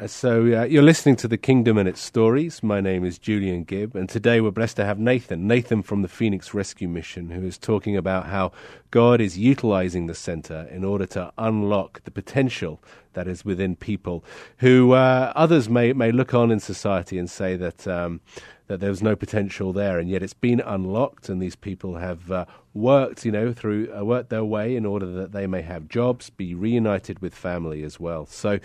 Uh, 0.00 0.06
so 0.06 0.42
uh, 0.60 0.62
you're 0.62 0.80
listening 0.80 1.16
to 1.16 1.26
the 1.26 1.36
Kingdom 1.36 1.76
and 1.76 1.88
its 1.88 2.00
stories. 2.00 2.62
My 2.62 2.80
name 2.80 3.04
is 3.04 3.18
Julian 3.18 3.64
Gibb, 3.64 3.96
and 3.96 4.08
today 4.08 4.40
we're 4.40 4.52
blessed 4.52 4.76
to 4.76 4.84
have 4.84 5.00
Nathan, 5.00 5.48
Nathan 5.48 5.82
from 5.82 6.02
the 6.02 6.08
Phoenix 6.08 6.54
Rescue 6.54 6.86
Mission, 6.86 7.30
who 7.30 7.44
is 7.44 7.58
talking 7.58 7.96
about 7.96 8.26
how 8.26 8.52
God 8.92 9.20
is 9.20 9.36
utilizing 9.36 10.06
the 10.06 10.14
center 10.14 10.68
in 10.70 10.84
order 10.84 11.04
to 11.06 11.32
unlock 11.36 12.04
the 12.04 12.12
potential 12.12 12.80
that 13.18 13.28
is 13.28 13.44
within 13.44 13.76
people, 13.76 14.16
who 14.58 14.92
uh, 14.92 15.32
others 15.34 15.68
may 15.68 15.92
may 15.92 16.12
look 16.12 16.32
on 16.34 16.50
in 16.50 16.60
society 16.60 17.18
and 17.18 17.28
say 17.28 17.56
that. 17.56 17.86
Um, 17.86 18.20
that 18.68 18.80
there 18.80 18.90
was 18.90 19.02
no 19.02 19.16
potential 19.16 19.72
there, 19.72 19.98
and 19.98 20.10
yet 20.10 20.22
it's 20.22 20.34
been 20.34 20.60
unlocked, 20.60 21.30
and 21.30 21.40
these 21.40 21.56
people 21.56 21.96
have 21.96 22.30
uh, 22.30 22.44
worked, 22.74 23.24
you 23.24 23.32
know, 23.32 23.50
through 23.50 23.88
uh, 23.96 24.04
worked 24.04 24.28
their 24.28 24.44
way 24.44 24.76
in 24.76 24.84
order 24.84 25.06
that 25.06 25.32
they 25.32 25.46
may 25.46 25.62
have 25.62 25.88
jobs, 25.88 26.28
be 26.28 26.54
reunited 26.54 27.18
with 27.20 27.34
family 27.34 27.82
as 27.82 27.98
well. 27.98 28.26
So, 28.26 28.60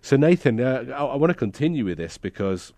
so 0.00 0.16
Nathan, 0.16 0.60
uh, 0.60 0.84
I, 0.94 1.04
I 1.14 1.16
want 1.16 1.30
to 1.30 1.34
continue 1.34 1.84
with 1.84 1.98
this 1.98 2.18
because, 2.18 2.72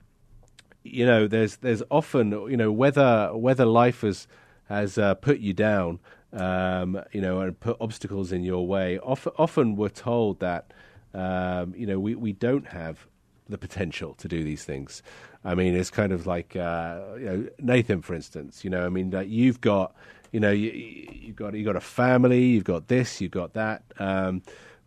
you 0.82 1.04
know, 1.04 1.28
there's 1.28 1.56
there's 1.56 1.82
often, 1.90 2.30
you 2.50 2.56
know, 2.56 2.72
whether 2.72 3.30
whether 3.36 3.66
life 3.66 4.00
has 4.00 4.26
has 4.70 4.96
uh, 4.96 5.14
put 5.16 5.38
you 5.38 5.52
down, 5.52 5.98
um, 6.32 6.98
you 7.12 7.20
know, 7.20 7.40
and 7.40 7.60
put 7.60 7.76
obstacles 7.78 8.32
in 8.32 8.42
your 8.42 8.66
way. 8.66 8.98
Often, 9.00 9.32
often 9.36 9.76
we're 9.76 9.90
told 9.90 10.40
that. 10.40 10.72
Um, 11.14 11.74
you 11.76 11.86
know, 11.86 11.98
we, 11.98 12.14
we 12.14 12.32
don't 12.32 12.66
have 12.68 13.06
the 13.48 13.58
potential 13.58 14.14
to 14.14 14.28
do 14.28 14.44
these 14.44 14.64
things. 14.64 15.02
I 15.44 15.54
mean, 15.54 15.74
it's 15.74 15.90
kind 15.90 16.12
of 16.12 16.26
like 16.26 16.56
uh, 16.56 17.00
you 17.18 17.24
know, 17.24 17.48
Nathan, 17.58 18.02
for 18.02 18.14
instance. 18.14 18.64
You 18.64 18.70
know, 18.70 18.86
I 18.86 18.88
mean, 18.88 19.10
that 19.10 19.28
you've 19.28 19.60
got, 19.60 19.94
you 20.32 20.40
know, 20.40 20.50
you, 20.50 21.26
have 21.26 21.36
got 21.36 21.54
you've 21.54 21.66
got 21.66 21.76
a 21.76 21.80
family, 21.80 22.44
you've 22.46 22.64
got 22.64 22.88
this, 22.88 23.20
you've 23.20 23.32
got 23.32 23.54
that, 23.54 23.82
um, 23.98 24.42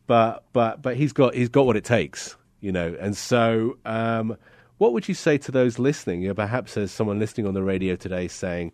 but 0.07 0.43
but 0.53 0.81
but 0.81 0.95
he's 0.95 1.13
got 1.13 1.33
he's 1.33 1.49
got 1.49 1.65
what 1.65 1.75
it 1.75 1.83
takes, 1.83 2.35
you 2.61 2.71
know, 2.71 2.95
and 2.99 3.15
so. 3.15 3.77
Um, 3.85 4.37
what 4.79 4.91
would 4.91 5.07
you 5.07 5.13
say 5.13 5.37
to 5.37 5.51
those 5.51 5.79
listening? 5.79 6.23
You 6.23 6.29
know, 6.29 6.33
perhaps 6.33 6.73
there's 6.73 6.91
someone 6.91 7.17
listening 7.17 7.47
on 7.47 7.53
the 7.53 7.63
radio 7.63 7.95
today 7.95 8.27
saying, 8.27 8.73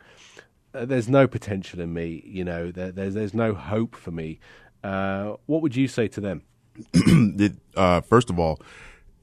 uh, 0.73 0.85
"There's 0.85 1.09
no 1.09 1.27
potential 1.27 1.81
in 1.81 1.93
me. 1.93 2.23
You 2.25 2.43
know, 2.45 2.71
there, 2.71 2.91
there's 2.91 3.13
there's 3.13 3.33
no 3.33 3.53
hope 3.53 3.95
for 3.95 4.09
me." 4.09 4.39
Uh, 4.83 5.35
what 5.45 5.62
would 5.62 5.75
you 5.75 5.88
say 5.88 6.07
to 6.07 6.21
them? 6.21 6.41
it, 6.94 7.54
uh, 7.76 8.02
first 8.02 8.30
of 8.30 8.39
all, 8.39 8.60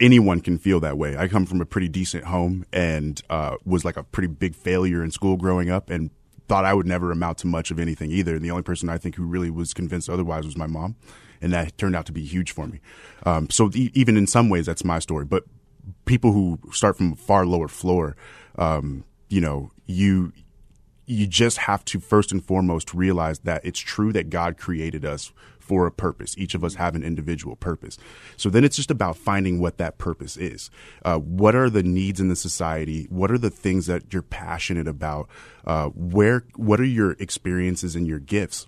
anyone 0.01 0.41
can 0.41 0.59
feel 0.59 0.81
that 0.81 0.99
way. 0.99 1.17
I 1.17 1.29
come 1.29 1.47
from 1.47 1.61
a 1.61 1.67
pretty 1.67 1.89
decent 1.89 2.25
home 2.25 2.67
and 2.73 3.21
uh, 3.31 3.57
was 3.65 3.85
like 3.85 3.97
a 3.97 4.03
pretty 4.03 4.29
big 4.29 4.55
failure 4.55 5.03
in 5.03 5.11
school 5.11 5.37
growing 5.37 5.71
up 5.71 5.91
and 5.91 6.11
thought 6.49 6.65
I 6.65 6.75
would 6.75 6.87
never 6.87 7.11
amount 7.11 7.39
to 7.39 7.47
much 7.47 7.71
of 7.71 7.79
anything 7.79 8.11
either. 8.11 8.37
And 8.37 8.45
the 8.45 8.51
only 8.51 8.63
person 8.63 8.89
I 8.89 8.99
think 8.99 9.17
who 9.17 9.25
really 9.25 9.51
was 9.51 9.75
convinced 9.75 10.09
otherwise 10.09 10.45
was 10.45 10.57
my 10.57 10.67
mom. 10.67 10.97
And 11.41 11.53
that 11.53 11.77
turned 11.77 11.97
out 11.97 12.07
to 12.07 12.13
be 12.13 12.25
huge 12.25 12.53
for 12.53 12.67
me. 12.67 12.81
Um, 13.25 13.51
so 13.51 13.71
even 13.75 14.17
in 14.17 14.27
some 14.27 14.49
ways, 14.49 14.67
that's 14.67 14.85
my 14.85 14.99
story. 14.99 15.25
But 15.25 15.45
people 16.05 16.33
who 16.33 16.59
start 16.73 16.97
from 16.97 17.13
a 17.13 17.17
far 17.17 17.45
lower 17.45 17.69
floor, 17.69 18.17
um, 18.57 19.05
you 19.29 19.41
know, 19.41 19.71
you 19.87 20.33
you 21.09 21.27
just 21.27 21.59
have 21.59 21.85
to 21.85 22.01
first 22.01 22.33
and 22.33 22.45
foremost 22.45 22.93
realize 22.93 23.39
that 23.41 23.65
it's 23.65 23.79
true 23.79 24.13
that 24.13 24.29
God 24.29 24.59
created 24.59 25.05
us 25.05 25.33
for 25.67 25.87
a 25.87 25.91
purpose. 25.91 26.37
Each 26.39 26.55
of 26.55 26.63
us 26.63 26.77
have 26.77 26.95
an 26.95 27.03
individual 27.03 27.57
purpose. 27.57 27.99
So 28.37 28.49
then 28.49 28.65
it's 28.65 28.77
just 28.77 28.91
about 28.91 29.17
finding 29.17 29.59
what 29.59 29.79
that 29.79 29.99
purpose 29.99 30.37
is. 30.37 30.71
Uh, 31.05 31.19
what 31.19 31.55
are 31.55 31.69
the 31.69 31.83
needs 31.83 32.21
in 32.21 32.29
the 32.29 32.37
society? 32.37 33.07
What 33.11 33.31
are 33.31 33.39
the 33.39 33.51
things 33.51 33.87
that 33.87 34.13
you're 34.13 34.23
passionate 34.23 34.87
about? 34.87 35.29
Uh, 35.67 35.89
where, 35.89 36.45
what 36.55 36.81
are 36.81 36.85
your 36.85 37.13
experiences 37.19 37.97
and 37.97 38.07
your 38.07 38.21
gifts? 38.21 38.67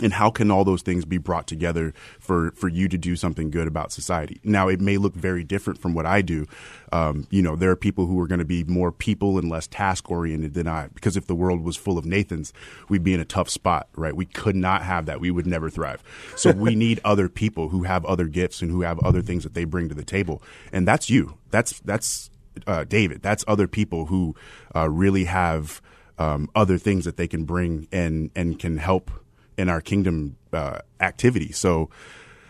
And 0.00 0.12
how 0.12 0.30
can 0.30 0.50
all 0.50 0.64
those 0.64 0.82
things 0.82 1.04
be 1.04 1.18
brought 1.18 1.46
together 1.46 1.92
for 2.20 2.52
for 2.52 2.68
you 2.68 2.88
to 2.88 2.98
do 2.98 3.16
something 3.16 3.50
good 3.50 3.66
about 3.66 3.92
society? 3.92 4.40
Now 4.44 4.68
it 4.68 4.80
may 4.80 4.96
look 4.96 5.14
very 5.14 5.44
different 5.44 5.80
from 5.80 5.94
what 5.94 6.06
i 6.06 6.22
do. 6.22 6.46
Um, 6.92 7.26
you 7.30 7.42
know 7.42 7.56
there 7.56 7.70
are 7.70 7.76
people 7.76 8.06
who 8.06 8.20
are 8.20 8.26
going 8.26 8.38
to 8.38 8.44
be 8.44 8.64
more 8.64 8.92
people 8.92 9.38
and 9.38 9.48
less 9.50 9.66
task 9.66 10.10
oriented 10.10 10.54
than 10.54 10.68
i 10.68 10.88
because 10.94 11.16
if 11.16 11.26
the 11.26 11.34
world 11.34 11.62
was 11.62 11.76
full 11.76 11.98
of 11.98 12.06
nathans 12.06 12.52
we'd 12.88 13.02
be 13.02 13.12
in 13.12 13.20
a 13.20 13.24
tough 13.24 13.50
spot 13.50 13.88
right? 13.96 14.14
We 14.14 14.26
could 14.26 14.56
not 14.56 14.82
have 14.82 15.06
that. 15.06 15.20
We 15.20 15.30
would 15.30 15.46
never 15.46 15.70
thrive. 15.70 16.02
So 16.36 16.52
we 16.52 16.74
need 16.86 17.00
other 17.04 17.28
people 17.28 17.70
who 17.70 17.84
have 17.84 18.04
other 18.04 18.26
gifts 18.26 18.62
and 18.62 18.70
who 18.70 18.82
have 18.82 18.98
other 19.00 19.22
things 19.22 19.42
that 19.44 19.54
they 19.54 19.64
bring 19.64 19.88
to 19.88 19.94
the 19.94 20.04
table. 20.04 20.42
And 20.72 20.86
that's 20.86 21.10
you. 21.10 21.38
That's 21.50 21.80
that's 21.80 22.30
uh, 22.66 22.84
david. 22.84 23.22
That's 23.22 23.44
other 23.48 23.66
people 23.66 24.06
who 24.06 24.34
uh, 24.74 24.88
really 24.88 25.24
have 25.24 25.80
um, 26.18 26.48
other 26.54 26.78
things 26.78 27.04
that 27.04 27.16
they 27.16 27.28
can 27.28 27.44
bring 27.44 27.88
and 27.92 28.30
and 28.34 28.58
can 28.58 28.78
help 28.78 29.10
in 29.56 29.68
our 29.68 29.80
kingdom 29.80 30.36
uh, 30.52 30.78
activity. 31.00 31.52
So, 31.52 31.90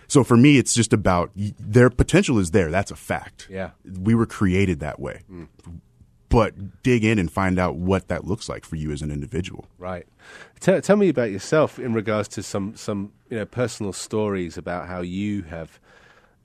so 0.09 0.25
for 0.25 0.37
me, 0.37 0.59
it's 0.59 0.75
just 0.75 0.93
about 0.93 1.31
their 1.35 1.91
potential 1.91 2.39
is 2.39 2.51
there. 2.51 2.71
That's 2.71 2.91
a 2.91 2.97
fact. 2.97 3.49
Yeah, 3.51 3.71
we 4.01 4.15
were 4.15 4.27
created 4.27 4.81
that 4.81 5.01
way. 5.01 5.23
Mm. 5.31 5.49
But 6.29 6.83
dig 6.83 7.05
in 7.05 7.19
and 7.19 7.31
find 7.31 7.59
out 7.59 7.77
what 7.77 8.09
that 8.09 8.25
looks 8.25 8.49
like 8.49 8.65
for 8.65 8.77
you 8.77 8.91
as 8.91 9.01
an 9.01 9.11
individual. 9.11 9.67
Right. 9.79 10.07
Tell, 10.59 10.81
tell 10.81 10.97
me 10.97 11.09
about 11.09 11.31
yourself 11.31 11.79
in 11.79 11.95
regards 11.95 12.29
to 12.29 12.43
some 12.43 12.75
some 12.77 13.13
you 13.31 13.39
know 13.39 13.47
personal 13.47 13.93
stories 13.93 14.59
about 14.59 14.89
how 14.89 15.01
you 15.01 15.43
have 15.43 15.79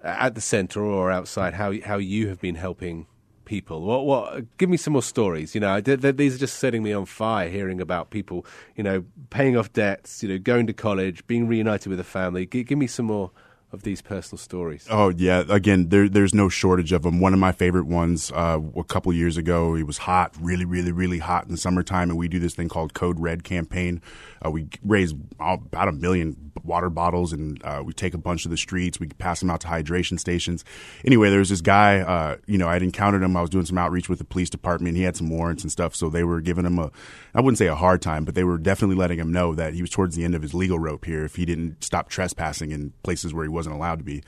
at 0.04 0.36
the 0.36 0.41
center 0.41 0.84
or 0.84 1.12
outside 1.12 1.54
how 1.56 1.74
how 1.82 1.97
you 1.97 2.28
have 2.28 2.39
been 2.39 2.56
helping 2.56 3.08
people? 3.51 3.81
What, 3.81 4.05
what? 4.05 4.57
Give 4.57 4.69
me 4.69 4.77
some 4.77 4.93
more 4.93 5.03
stories. 5.03 5.53
You 5.53 5.59
know, 5.59 5.81
these 5.81 6.35
are 6.35 6.37
just 6.37 6.57
setting 6.59 6.83
me 6.83 6.93
on 6.93 7.05
fire. 7.05 7.49
Hearing 7.49 7.81
about 7.81 8.09
people, 8.09 8.45
you 8.77 8.83
know, 8.83 9.03
paying 9.29 9.57
off 9.57 9.73
debts, 9.73 10.23
you 10.23 10.29
know, 10.29 10.37
going 10.37 10.67
to 10.67 10.73
college, 10.73 11.27
being 11.27 11.49
reunited 11.49 11.87
with 11.87 11.99
a 11.99 12.05
family. 12.05 12.45
G- 12.45 12.63
give 12.63 12.77
me 12.77 12.87
some 12.87 13.07
more 13.07 13.31
of 13.71 13.84
these 13.84 14.01
personal 14.01 14.38
stories? 14.38 14.88
Oh 14.89 15.10
yeah, 15.10 15.43
again, 15.49 15.89
there, 15.89 16.10
there's 16.10 16.34
no 16.34 16.49
shortage 16.49 16.91
of 16.91 17.03
them. 17.03 17.19
One 17.19 17.34
of 17.34 17.39
my 17.39 17.51
favorite 17.51 17.86
ones, 17.86 18.31
uh, 18.31 18.60
a 18.75 18.84
couple 18.84 19.13
years 19.13 19.38
ago, 19.38 19.75
it 19.75 19.84
was 19.84 19.99
hot, 19.99 20.36
really, 20.39 20.65
really, 20.65 20.91
really 20.91 21.19
hot 21.19 21.45
in 21.45 21.51
the 21.51 21.57
summertime, 21.57 22.10
and 22.10 22.17
we 22.17 22.27
do 22.27 22.39
this 22.39 22.55
thing 22.55 22.69
called 22.69 22.93
Code 22.93 23.19
Red 23.19 23.43
campaign. 23.43 24.01
Uh, 24.43 24.51
we 24.51 24.67
raise 24.84 25.13
about 25.39 25.88
a 25.88 25.91
million 25.91 26.51
water 26.63 26.89
bottles, 26.89 27.34
and 27.34 27.63
uh, 27.63 27.81
we 27.86 27.93
take 27.93 28.13
a 28.13 28.17
bunch 28.17 28.45
of 28.45 28.51
the 28.51 28.57
streets. 28.57 28.99
We 28.99 29.07
pass 29.07 29.39
them 29.39 29.49
out 29.49 29.62
to 29.62 29.67
hydration 29.67 30.19
stations. 30.19 30.65
Anyway, 31.05 31.29
there 31.29 31.39
was 31.39 31.49
this 31.49 31.62
guy. 31.62 31.99
Uh, 31.99 32.38
you 32.45 32.57
know, 32.57 32.67
I'd 32.67 32.84
encountered 32.84 33.23
him. 33.23 33.36
I 33.38 33.41
was 33.41 33.49
doing 33.49 33.65
some 33.65 33.77
outreach 33.77 34.10
with 34.10 34.19
the 34.19 34.25
police 34.25 34.49
department. 34.49 34.97
He 34.97 35.03
had 35.03 35.15
some 35.15 35.29
warrants 35.29 35.63
and 35.63 35.71
stuff, 35.71 35.95
so 35.95 36.10
they 36.10 36.23
were 36.23 36.41
giving 36.41 36.65
him 36.65 36.79
a, 36.79 36.91
I 37.34 37.41
wouldn't 37.41 37.57
say 37.57 37.67
a 37.67 37.75
hard 37.75 38.01
time, 38.01 38.25
but 38.25 38.36
they 38.36 38.43
were 38.43 38.57
definitely 38.57 38.95
letting 38.95 39.19
him 39.19 39.31
know 39.31 39.55
that 39.55 39.73
he 39.73 39.81
was 39.81 39.89
towards 39.89 40.15
the 40.15 40.23
end 40.23 40.36
of 40.36 40.41
his 40.41 40.53
legal 40.53 40.79
rope 40.79 41.05
here 41.05 41.23
if 41.23 41.36
he 41.36 41.45
didn't 41.45 41.84
stop 41.84 42.10
trespassing 42.10 42.71
in 42.71 42.93
places 43.03 43.34
where 43.34 43.45
he 43.45 43.49
wasn't 43.62 43.76
allowed 43.76 44.00
to 44.00 44.04
be. 44.04 44.24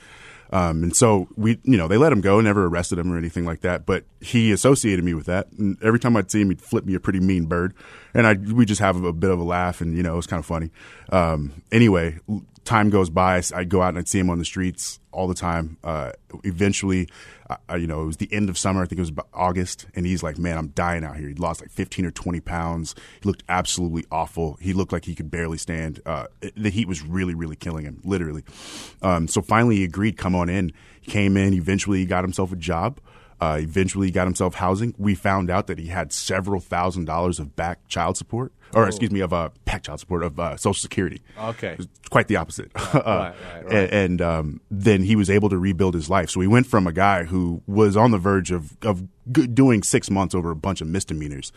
Um, 0.52 0.84
and 0.84 0.94
so 0.94 1.26
we, 1.36 1.58
you 1.64 1.76
know, 1.76 1.88
they 1.88 1.96
let 1.96 2.12
him 2.12 2.20
go, 2.20 2.40
never 2.40 2.66
arrested 2.66 2.98
him 2.98 3.12
or 3.12 3.18
anything 3.18 3.44
like 3.44 3.62
that. 3.62 3.86
But 3.86 4.04
he 4.20 4.52
associated 4.52 5.04
me 5.04 5.12
with 5.12 5.26
that. 5.26 5.50
And 5.58 5.76
every 5.82 5.98
time 5.98 6.16
I'd 6.16 6.30
see 6.30 6.42
him, 6.42 6.50
he'd 6.50 6.62
flip 6.62 6.84
me 6.84 6.94
a 6.94 7.00
pretty 7.00 7.18
mean 7.18 7.46
bird. 7.46 7.74
And 8.14 8.24
I, 8.26 8.34
we 8.34 8.64
just 8.64 8.80
have 8.80 9.02
a 9.02 9.12
bit 9.12 9.30
of 9.30 9.40
a 9.40 9.42
laugh 9.42 9.80
and, 9.80 9.96
you 9.96 10.04
know, 10.04 10.12
it 10.12 10.16
was 10.16 10.28
kind 10.28 10.38
of 10.38 10.46
funny. 10.46 10.70
Um, 11.10 11.52
anyway, 11.72 12.20
time 12.64 12.90
goes 12.90 13.10
by. 13.10 13.42
I'd 13.52 13.68
go 13.68 13.82
out 13.82 13.88
and 13.88 13.98
I'd 13.98 14.08
see 14.08 14.20
him 14.20 14.30
on 14.30 14.38
the 14.38 14.44
streets 14.44 15.00
all 15.10 15.26
the 15.26 15.34
time. 15.34 15.76
Uh, 15.82 16.12
eventually, 16.44 17.08
you 17.76 17.86
know, 17.86 18.02
it 18.02 18.06
was 18.06 18.16
the 18.16 18.32
end 18.32 18.48
of 18.48 18.56
summer. 18.56 18.82
I 18.82 18.86
think 18.86 18.98
it 18.98 19.02
was 19.02 19.12
August, 19.32 19.86
and 19.94 20.06
he's 20.06 20.22
like, 20.22 20.38
"Man, 20.38 20.56
I'm 20.56 20.68
dying 20.68 21.04
out 21.04 21.16
here." 21.16 21.28
He 21.28 21.34
lost 21.34 21.60
like 21.60 21.70
15 21.70 22.06
or 22.06 22.10
20 22.10 22.40
pounds. 22.40 22.94
He 23.20 23.28
looked 23.28 23.44
absolutely 23.48 24.04
awful. 24.10 24.56
He 24.60 24.72
looked 24.72 24.92
like 24.92 25.04
he 25.04 25.14
could 25.14 25.30
barely 25.30 25.58
stand. 25.58 26.00
Uh, 26.06 26.26
the 26.56 26.70
heat 26.70 26.88
was 26.88 27.02
really, 27.02 27.34
really 27.34 27.56
killing 27.56 27.84
him, 27.84 28.00
literally. 28.04 28.44
Um, 29.02 29.28
so 29.28 29.42
finally, 29.42 29.76
he 29.76 29.84
agreed, 29.84 30.16
come 30.16 30.34
on 30.34 30.48
in. 30.48 30.72
He 31.00 31.10
came 31.10 31.36
in. 31.36 31.52
Eventually, 31.54 31.98
he 31.98 32.06
got 32.06 32.24
himself 32.24 32.52
a 32.52 32.56
job. 32.56 33.00
Uh, 33.40 33.58
eventually, 33.60 34.08
he 34.08 34.10
got 34.10 34.26
himself 34.26 34.54
housing. 34.54 34.94
We 34.98 35.14
found 35.14 35.50
out 35.50 35.66
that 35.66 35.78
he 35.78 35.88
had 35.88 36.12
several 36.12 36.60
thousand 36.60 37.06
dollars 37.06 37.38
of 37.38 37.56
back 37.56 37.86
child 37.88 38.16
support 38.16 38.52
or 38.74 38.84
oh. 38.84 38.86
excuse 38.86 39.10
me, 39.10 39.20
of 39.20 39.32
uh, 39.32 39.50
PAC 39.64 39.84
child 39.84 40.00
support 40.00 40.22
of 40.22 40.38
uh, 40.38 40.56
Social 40.56 40.80
Security. 40.80 41.22
Okay, 41.38 41.78
quite 42.10 42.28
the 42.28 42.36
opposite. 42.36 42.70
Right, 42.74 42.94
uh, 42.94 42.98
right, 42.98 43.34
right, 43.64 43.72
and, 43.72 43.92
and 43.92 44.22
um, 44.22 44.60
then 44.70 45.02
he 45.02 45.16
was 45.16 45.30
able 45.30 45.48
to 45.48 45.58
rebuild 45.58 45.94
his 45.94 46.10
life. 46.10 46.30
So 46.30 46.40
he 46.40 46.46
went 46.46 46.66
from 46.66 46.86
a 46.86 46.92
guy 46.92 47.24
who 47.24 47.62
was 47.66 47.96
on 47.96 48.10
the 48.10 48.18
verge 48.18 48.50
of 48.50 48.76
of 48.82 49.06
doing 49.30 49.82
six 49.82 50.10
months 50.10 50.34
over 50.34 50.50
a 50.50 50.56
bunch 50.56 50.80
of 50.80 50.88
misdemeanors 50.88 51.52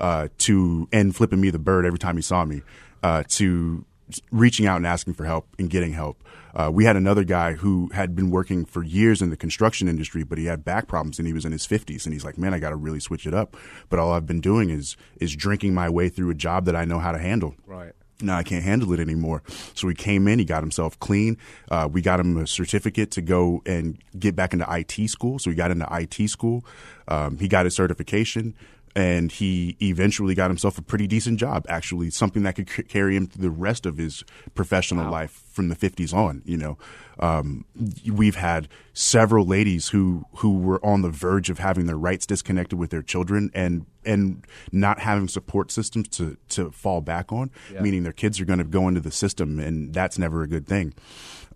uh, 0.00 0.28
to 0.38 0.88
and 0.92 1.14
flipping 1.14 1.40
me 1.40 1.50
the 1.50 1.58
bird 1.58 1.86
every 1.86 1.98
time 1.98 2.16
he 2.16 2.22
saw 2.22 2.44
me 2.44 2.62
uh, 3.02 3.22
to 3.28 3.84
reaching 4.30 4.66
out 4.66 4.76
and 4.76 4.86
asking 4.86 5.14
for 5.14 5.24
help 5.24 5.46
and 5.58 5.70
getting 5.70 5.92
help. 5.92 6.22
Uh, 6.54 6.70
we 6.72 6.84
had 6.84 6.96
another 6.96 7.24
guy 7.24 7.54
who 7.54 7.88
had 7.94 8.14
been 8.14 8.30
working 8.30 8.64
for 8.64 8.82
years 8.82 9.22
in 9.22 9.30
the 9.30 9.36
construction 9.36 9.88
industry, 9.88 10.22
but 10.22 10.38
he 10.38 10.44
had 10.44 10.64
back 10.64 10.86
problems 10.86 11.18
and 11.18 11.26
he 11.26 11.32
was 11.32 11.44
in 11.44 11.52
his 11.52 11.66
50s. 11.66 12.04
And 12.04 12.12
he's 12.12 12.24
like, 12.24 12.36
man, 12.36 12.52
I 12.52 12.58
got 12.58 12.70
to 12.70 12.76
really 12.76 13.00
switch 13.00 13.26
it 13.26 13.34
up. 13.34 13.56
But 13.88 13.98
all 13.98 14.12
I've 14.12 14.26
been 14.26 14.40
doing 14.40 14.70
is 14.70 14.96
is 15.16 15.34
drinking 15.34 15.74
my 15.74 15.88
way 15.88 16.08
through 16.08 16.30
a 16.30 16.34
job 16.34 16.66
that 16.66 16.76
I 16.76 16.84
know 16.84 16.98
how 16.98 17.12
to 17.12 17.18
handle. 17.18 17.54
Right. 17.66 17.92
Now 18.20 18.36
I 18.36 18.42
can't 18.42 18.64
handle 18.64 18.92
it 18.92 19.00
anymore. 19.00 19.42
So 19.74 19.88
he 19.88 19.94
came 19.94 20.28
in, 20.28 20.38
he 20.38 20.44
got 20.44 20.62
himself 20.62 20.98
clean. 21.00 21.38
Uh, 21.70 21.88
we 21.90 22.02
got 22.02 22.20
him 22.20 22.36
a 22.36 22.46
certificate 22.46 23.10
to 23.12 23.22
go 23.22 23.62
and 23.66 23.98
get 24.18 24.36
back 24.36 24.52
into 24.52 24.66
IT 24.68 25.08
school. 25.08 25.38
So 25.38 25.50
he 25.50 25.56
got 25.56 25.70
into 25.70 25.88
IT 25.90 26.28
school. 26.28 26.64
Um, 27.08 27.38
he 27.38 27.48
got 27.48 27.66
his 27.66 27.74
certification 27.74 28.54
and 28.94 29.32
he 29.32 29.76
eventually 29.80 30.34
got 30.34 30.50
himself 30.50 30.78
a 30.78 30.82
pretty 30.82 31.06
decent 31.06 31.38
job 31.38 31.64
actually 31.68 32.10
something 32.10 32.42
that 32.42 32.54
could 32.54 32.68
c- 32.68 32.82
carry 32.82 33.16
him 33.16 33.26
through 33.26 33.42
the 33.42 33.50
rest 33.50 33.86
of 33.86 33.96
his 33.96 34.24
professional 34.54 35.04
wow. 35.04 35.10
life 35.10 35.42
from 35.50 35.68
the 35.68 35.76
50s 35.76 36.12
on 36.14 36.42
you 36.44 36.56
know 36.56 36.76
um, 37.20 37.64
we've 38.10 38.36
had 38.36 38.68
several 38.94 39.46
ladies 39.46 39.88
who 39.88 40.24
who 40.36 40.58
were 40.58 40.84
on 40.84 41.02
the 41.02 41.10
verge 41.10 41.50
of 41.50 41.58
having 41.58 41.86
their 41.86 41.96
rights 41.96 42.26
disconnected 42.26 42.78
with 42.78 42.90
their 42.90 43.02
children 43.02 43.50
and 43.54 43.86
and 44.04 44.44
not 44.72 44.98
having 44.98 45.28
support 45.28 45.70
systems 45.70 46.08
to 46.08 46.36
to 46.48 46.70
fall 46.70 47.00
back 47.00 47.32
on 47.32 47.50
yeah. 47.72 47.80
meaning 47.80 48.02
their 48.02 48.12
kids 48.12 48.40
are 48.40 48.44
going 48.44 48.58
to 48.58 48.64
go 48.64 48.88
into 48.88 49.00
the 49.00 49.10
system 49.10 49.58
and 49.58 49.94
that's 49.94 50.18
never 50.18 50.42
a 50.42 50.46
good 50.46 50.66
thing 50.66 50.92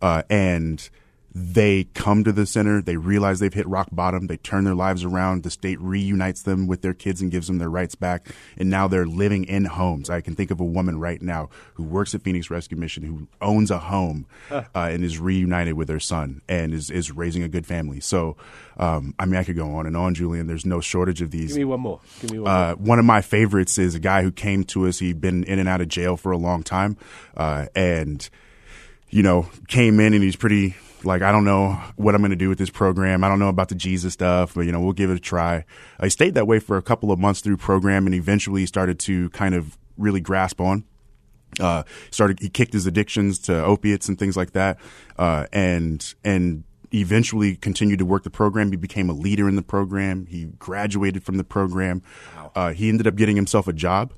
uh, 0.02 0.22
and 0.30 0.90
they 1.38 1.84
come 1.92 2.24
to 2.24 2.32
the 2.32 2.46
center, 2.46 2.80
they 2.80 2.96
realize 2.96 3.40
they've 3.40 3.52
hit 3.52 3.68
rock 3.68 3.88
bottom, 3.92 4.26
they 4.26 4.38
turn 4.38 4.64
their 4.64 4.74
lives 4.74 5.04
around, 5.04 5.42
the 5.42 5.50
state 5.50 5.78
reunites 5.82 6.40
them 6.40 6.66
with 6.66 6.80
their 6.80 6.94
kids 6.94 7.20
and 7.20 7.30
gives 7.30 7.46
them 7.46 7.58
their 7.58 7.68
rights 7.68 7.94
back, 7.94 8.26
and 8.56 8.70
now 8.70 8.88
they're 8.88 9.04
living 9.04 9.44
in 9.44 9.66
homes. 9.66 10.08
I 10.08 10.22
can 10.22 10.34
think 10.34 10.50
of 10.50 10.60
a 10.60 10.64
woman 10.64 10.98
right 10.98 11.20
now 11.20 11.50
who 11.74 11.82
works 11.82 12.14
at 12.14 12.22
Phoenix 12.22 12.48
Rescue 12.48 12.78
Mission 12.78 13.02
who 13.02 13.28
owns 13.42 13.70
a 13.70 13.76
home 13.76 14.24
uh, 14.50 14.64
and 14.74 15.04
is 15.04 15.18
reunited 15.18 15.74
with 15.74 15.90
her 15.90 16.00
son 16.00 16.40
and 16.48 16.72
is, 16.72 16.90
is 16.90 17.12
raising 17.12 17.42
a 17.42 17.48
good 17.48 17.66
family. 17.66 18.00
So, 18.00 18.38
um, 18.78 19.14
I 19.18 19.26
mean, 19.26 19.36
I 19.36 19.44
could 19.44 19.56
go 19.56 19.74
on 19.74 19.86
and 19.86 19.94
on, 19.94 20.14
Julian. 20.14 20.46
There's 20.46 20.64
no 20.64 20.80
shortage 20.80 21.20
of 21.20 21.32
these. 21.32 21.48
Give 21.48 21.58
me 21.58 21.64
one 21.64 21.80
more. 21.80 22.00
Give 22.22 22.30
me 22.30 22.38
one 22.38 22.50
uh, 22.50 22.66
more. 22.68 22.76
One 22.76 22.98
of 22.98 23.04
my 23.04 23.20
favorites 23.20 23.76
is 23.76 23.94
a 23.94 24.00
guy 24.00 24.22
who 24.22 24.32
came 24.32 24.64
to 24.64 24.86
us. 24.86 25.00
He'd 25.00 25.20
been 25.20 25.44
in 25.44 25.58
and 25.58 25.68
out 25.68 25.82
of 25.82 25.88
jail 25.88 26.16
for 26.16 26.32
a 26.32 26.38
long 26.38 26.62
time, 26.62 26.96
uh, 27.36 27.66
and 27.74 28.26
you 29.10 29.22
know, 29.22 29.48
came 29.68 30.00
in 30.00 30.14
and 30.14 30.22
he's 30.22 30.34
pretty 30.34 30.74
like, 31.06 31.22
I 31.22 31.32
don't 31.32 31.44
know 31.44 31.80
what 31.96 32.14
I'm 32.14 32.20
going 32.20 32.30
to 32.30 32.36
do 32.36 32.48
with 32.48 32.58
this 32.58 32.70
program. 32.70 33.24
I 33.24 33.28
don't 33.28 33.38
know 33.38 33.48
about 33.48 33.68
the 33.68 33.74
Jesus 33.74 34.12
stuff, 34.12 34.54
but 34.54 34.62
you 34.62 34.72
know, 34.72 34.80
we'll 34.80 34.92
give 34.92 35.10
it 35.10 35.16
a 35.16 35.20
try. 35.20 35.64
I 35.98 36.08
stayed 36.08 36.34
that 36.34 36.46
way 36.46 36.58
for 36.58 36.76
a 36.76 36.82
couple 36.82 37.12
of 37.12 37.18
months 37.18 37.40
through 37.40 37.56
program 37.58 38.06
and 38.06 38.14
eventually 38.14 38.66
started 38.66 38.98
to 39.00 39.30
kind 39.30 39.54
of 39.54 39.78
really 39.96 40.20
grasp 40.20 40.60
on. 40.60 40.84
Uh, 41.58 41.84
started, 42.10 42.40
he 42.40 42.48
kicked 42.48 42.72
his 42.72 42.86
addictions 42.86 43.38
to 43.38 43.64
opiates 43.64 44.08
and 44.08 44.18
things 44.18 44.36
like 44.36 44.52
that. 44.52 44.78
Uh, 45.18 45.46
and, 45.52 46.14
and, 46.24 46.64
eventually 46.92 47.56
continued 47.56 47.98
to 47.98 48.06
work 48.06 48.22
the 48.22 48.30
program. 48.30 48.70
He 48.70 48.76
became 48.76 49.10
a 49.10 49.12
leader 49.12 49.48
in 49.48 49.56
the 49.56 49.62
program. 49.62 50.24
He 50.26 50.44
graduated 50.44 51.24
from 51.24 51.36
the 51.36 51.42
program. 51.42 52.00
Wow. 52.36 52.52
Uh, 52.54 52.72
he 52.72 52.88
ended 52.88 53.08
up 53.08 53.16
getting 53.16 53.34
himself 53.34 53.66
a 53.66 53.72
job 53.72 54.12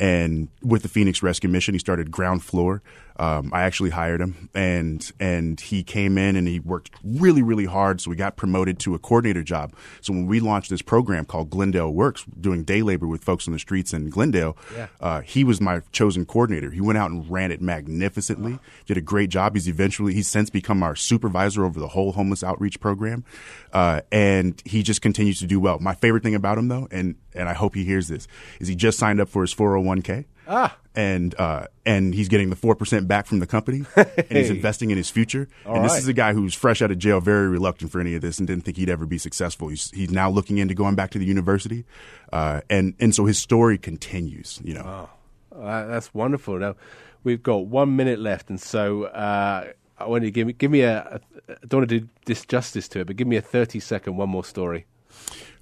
and 0.00 0.48
with 0.62 0.82
the 0.82 0.88
Phoenix 0.88 1.22
Rescue 1.22 1.48
Mission, 1.48 1.74
he 1.74 1.78
started 1.78 2.10
ground 2.10 2.42
floor. 2.42 2.82
Um, 3.16 3.50
I 3.52 3.62
actually 3.62 3.90
hired 3.90 4.20
him, 4.20 4.48
and 4.54 5.12
and 5.20 5.60
he 5.60 5.84
came 5.84 6.18
in 6.18 6.34
and 6.36 6.48
he 6.48 6.58
worked 6.60 6.90
really 7.04 7.42
really 7.42 7.66
hard. 7.66 8.00
So 8.00 8.10
we 8.10 8.16
got 8.16 8.36
promoted 8.36 8.78
to 8.80 8.94
a 8.94 8.98
coordinator 8.98 9.42
job. 9.42 9.74
So 10.00 10.12
when 10.12 10.26
we 10.26 10.40
launched 10.40 10.70
this 10.70 10.82
program 10.82 11.24
called 11.24 11.50
Glendale 11.50 11.92
Works, 11.92 12.24
doing 12.40 12.64
day 12.64 12.82
labor 12.82 13.06
with 13.06 13.22
folks 13.22 13.46
on 13.46 13.52
the 13.52 13.58
streets 13.58 13.92
in 13.92 14.10
Glendale, 14.10 14.56
yeah. 14.74 14.88
uh, 15.00 15.20
he 15.20 15.44
was 15.44 15.60
my 15.60 15.80
chosen 15.92 16.26
coordinator. 16.26 16.70
He 16.70 16.80
went 16.80 16.98
out 16.98 17.10
and 17.10 17.30
ran 17.30 17.52
it 17.52 17.60
magnificently. 17.60 18.58
Did 18.86 18.96
a 18.96 19.02
great 19.02 19.30
job. 19.30 19.54
He's 19.54 19.68
eventually 19.68 20.14
he's 20.14 20.28
since 20.28 20.50
become 20.50 20.82
our 20.82 20.96
supervisor 20.96 21.64
over 21.64 21.78
the 21.78 21.88
whole 21.88 22.12
homeless 22.12 22.42
outreach 22.42 22.80
program, 22.80 23.24
uh, 23.72 24.00
and 24.10 24.60
he 24.64 24.82
just 24.82 25.02
continues 25.02 25.38
to 25.38 25.46
do 25.46 25.60
well. 25.60 25.78
My 25.78 25.94
favorite 25.94 26.22
thing 26.24 26.34
about 26.34 26.58
him 26.58 26.68
though, 26.68 26.88
and 26.90 27.14
and 27.32 27.48
I 27.48 27.52
hope 27.52 27.74
he 27.74 27.84
hears 27.84 28.08
this, 28.08 28.26
is 28.58 28.68
he 28.68 28.74
just 28.74 28.98
signed 28.98 29.20
up 29.20 29.28
for 29.28 29.42
his 29.42 29.54
401k. 29.54 30.24
Ah. 30.46 30.76
And 30.94 31.34
uh, 31.38 31.66
and 31.84 32.14
he's 32.14 32.28
getting 32.28 32.50
the 32.50 32.56
four 32.56 32.76
percent 32.76 33.08
back 33.08 33.26
from 33.26 33.40
the 33.40 33.46
company, 33.46 33.84
and 33.96 34.30
he's 34.30 34.50
investing 34.50 34.90
in 34.90 34.96
his 34.96 35.10
future. 35.10 35.48
All 35.66 35.74
and 35.74 35.84
this 35.84 35.92
right. 35.92 35.98
is 35.98 36.08
a 36.08 36.12
guy 36.12 36.32
who's 36.32 36.54
fresh 36.54 36.82
out 36.82 36.92
of 36.92 36.98
jail, 36.98 37.20
very 37.20 37.48
reluctant 37.48 37.90
for 37.90 38.00
any 38.00 38.14
of 38.14 38.22
this, 38.22 38.38
and 38.38 38.46
didn't 38.46 38.64
think 38.64 38.76
he'd 38.76 38.88
ever 38.88 39.04
be 39.04 39.18
successful. 39.18 39.68
He's 39.68 39.90
he's 39.90 40.10
now 40.10 40.30
looking 40.30 40.58
into 40.58 40.72
going 40.74 40.94
back 40.94 41.10
to 41.10 41.18
the 41.18 41.24
university, 41.24 41.84
uh, 42.32 42.60
and 42.70 42.94
and 43.00 43.12
so 43.12 43.24
his 43.24 43.38
story 43.38 43.76
continues. 43.76 44.60
You 44.62 44.74
know, 44.74 45.08
oh, 45.52 45.88
that's 45.88 46.14
wonderful. 46.14 46.58
Now, 46.58 46.76
we've 47.24 47.42
got 47.42 47.66
one 47.66 47.96
minute 47.96 48.20
left, 48.20 48.48
and 48.48 48.60
so 48.60 49.04
uh, 49.04 49.72
I 49.98 50.06
want 50.06 50.22
you 50.22 50.28
to 50.28 50.32
give 50.32 50.46
me 50.46 50.52
give 50.52 50.70
me 50.70 50.82
a. 50.82 51.00
a 51.00 51.20
I 51.46 51.56
don't 51.66 51.80
want 51.80 51.90
to 51.90 52.00
do 52.00 52.08
disjustice 52.24 52.88
to 52.90 53.00
it, 53.00 53.06
but 53.06 53.16
give 53.16 53.26
me 53.26 53.36
a 53.36 53.42
thirty 53.42 53.80
second 53.80 54.16
one 54.16 54.28
more 54.28 54.44
story. 54.44 54.86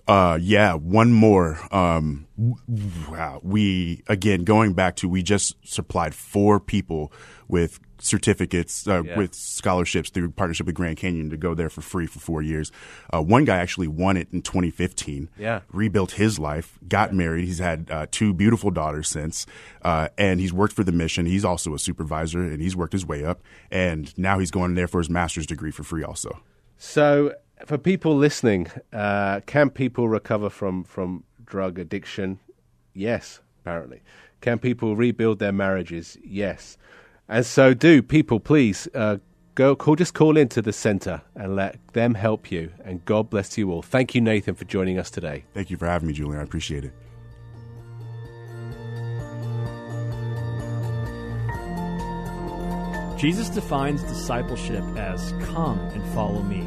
Uh, 0.08 0.36
yeah, 0.40 0.74
one 0.74 1.12
more. 1.12 1.58
Um, 1.74 2.26
wow. 3.08 3.40
We, 3.42 4.02
again, 4.08 4.44
going 4.44 4.72
back 4.74 4.96
to, 4.96 5.08
we 5.08 5.22
just 5.22 5.54
supplied 5.64 6.14
four 6.14 6.58
people 6.58 7.12
with 7.48 7.78
certificates, 7.98 8.88
uh, 8.88 9.02
Yeah. 9.04 9.16
with 9.16 9.32
scholarships 9.32 10.10
through 10.10 10.30
partnership 10.32 10.66
with 10.66 10.74
Grand 10.74 10.96
Canyon 10.96 11.30
to 11.30 11.36
go 11.36 11.54
there 11.54 11.70
for 11.70 11.82
free 11.82 12.06
for 12.06 12.18
four 12.18 12.42
years. 12.42 12.72
Uh, 13.14 13.22
one 13.22 13.44
guy 13.44 13.58
actually 13.58 13.86
won 13.86 14.16
it 14.16 14.26
in 14.32 14.42
2015. 14.42 15.28
Yeah. 15.38 15.60
Rebuilt 15.72 16.12
his 16.12 16.36
life, 16.36 16.80
got 16.88 17.14
married. 17.14 17.44
He's 17.44 17.60
had 17.60 17.88
uh, 17.88 18.06
two 18.10 18.34
beautiful 18.34 18.72
daughters 18.72 19.08
since, 19.08 19.46
uh, 19.82 20.08
and 20.18 20.40
he's 20.40 20.52
worked 20.52 20.74
for 20.74 20.82
the 20.82 20.90
mission. 20.92 21.26
He's 21.26 21.44
also 21.44 21.74
a 21.74 21.78
supervisor 21.78 22.42
and 22.42 22.60
he's 22.60 22.74
worked 22.74 22.92
his 22.92 23.06
way 23.06 23.24
up. 23.24 23.40
And 23.70 24.12
now 24.18 24.40
he's 24.40 24.50
going 24.50 24.74
there 24.74 24.88
for 24.88 24.98
his 24.98 25.08
master's 25.08 25.46
degree 25.46 25.70
for 25.70 25.84
free 25.84 26.02
also. 26.02 26.40
So, 26.76 27.34
for 27.66 27.78
people 27.78 28.16
listening, 28.16 28.68
uh, 28.92 29.40
can 29.46 29.70
people 29.70 30.08
recover 30.08 30.50
from, 30.50 30.84
from 30.84 31.24
drug 31.44 31.78
addiction? 31.78 32.38
Yes, 32.94 33.40
apparently. 33.60 34.02
Can 34.40 34.58
people 34.58 34.96
rebuild 34.96 35.38
their 35.38 35.52
marriages? 35.52 36.18
Yes. 36.24 36.76
And 37.28 37.46
so, 37.46 37.74
do 37.74 38.02
people 38.02 38.40
please 38.40 38.88
uh, 38.94 39.18
go 39.54 39.76
call, 39.76 39.96
just 39.96 40.14
call 40.14 40.36
into 40.36 40.60
the 40.60 40.72
center 40.72 41.22
and 41.34 41.56
let 41.56 41.78
them 41.92 42.14
help 42.14 42.50
you. 42.50 42.72
And 42.84 43.04
God 43.04 43.30
bless 43.30 43.56
you 43.56 43.70
all. 43.70 43.82
Thank 43.82 44.14
you, 44.14 44.20
Nathan, 44.20 44.54
for 44.54 44.64
joining 44.64 44.98
us 44.98 45.10
today. 45.10 45.44
Thank 45.54 45.70
you 45.70 45.76
for 45.76 45.86
having 45.86 46.08
me, 46.08 46.14
Julian. 46.14 46.40
I 46.40 46.42
appreciate 46.42 46.84
it. 46.84 46.92
Jesus 53.22 53.48
defines 53.48 54.02
discipleship 54.02 54.82
as 54.96 55.32
come 55.44 55.78
and 55.78 56.04
follow 56.12 56.42
me. 56.42 56.66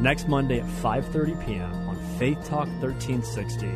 Next 0.00 0.28
Monday 0.28 0.60
at 0.60 0.66
5:30 0.66 1.44
p.m. 1.44 1.72
on 1.88 1.96
Faith 2.20 2.38
Talk 2.44 2.68
1360, 2.80 3.68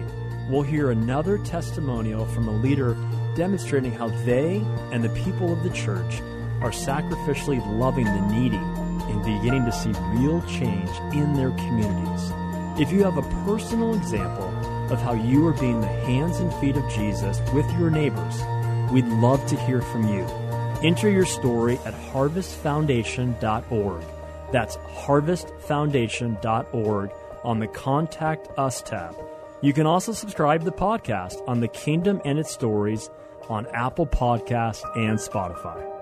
we'll 0.49 0.63
hear 0.63 0.93
another 0.93 1.39
testimonial 1.39 2.27
from 2.27 2.47
a 2.47 2.57
leader 2.59 2.97
demonstrating 3.35 3.91
how 3.91 4.07
they 4.25 4.65
and 4.93 5.03
the 5.03 5.09
people 5.25 5.53
of 5.53 5.65
the 5.65 5.71
church 5.71 6.21
are 6.61 6.71
sacrificially 6.71 7.61
loving 7.77 8.05
the 8.05 8.21
needy 8.29 8.57
and 8.57 9.21
beginning 9.25 9.65
to 9.65 9.73
see 9.73 9.91
real 10.15 10.41
change 10.43 10.89
in 11.13 11.35
their 11.35 11.51
communities. 11.51 12.31
If 12.81 12.93
you 12.93 13.03
have 13.03 13.17
a 13.17 13.23
personal 13.45 13.95
example 13.95 14.49
of 14.93 15.03
how 15.03 15.15
you 15.15 15.45
are 15.49 15.55
being 15.55 15.81
the 15.81 15.89
hands 15.89 16.39
and 16.39 16.55
feet 16.55 16.77
of 16.77 16.89
Jesus 16.89 17.41
with 17.53 17.69
your 17.73 17.91
neighbors, 17.91 18.41
we'd 18.93 19.09
love 19.09 19.45
to 19.47 19.57
hear 19.57 19.83
from 19.83 20.07
you. 20.07 20.25
Enter 20.85 21.11
your 21.11 21.27
story 21.27 21.79
at 21.85 21.95
harvestfoundation.org. 22.13 24.05
That's 24.53 24.77
harvestfoundation.org 24.77 27.11
on 27.43 27.59
the 27.59 27.67
Contact 27.67 28.49
Us 28.57 28.81
tab. 28.83 29.17
You 29.62 29.73
can 29.73 29.87
also 29.87 30.12
subscribe 30.12 30.61
to 30.61 30.67
the 30.67 30.73
podcast 30.73 31.43
on 31.49 31.59
the 31.61 31.69
Kingdom 31.69 32.21
and 32.25 32.38
its 32.38 32.53
Stories 32.53 33.11
on 33.49 33.67
Apple 33.69 34.07
Podcasts 34.07 34.85
and 34.97 35.19
Spotify. 35.19 36.02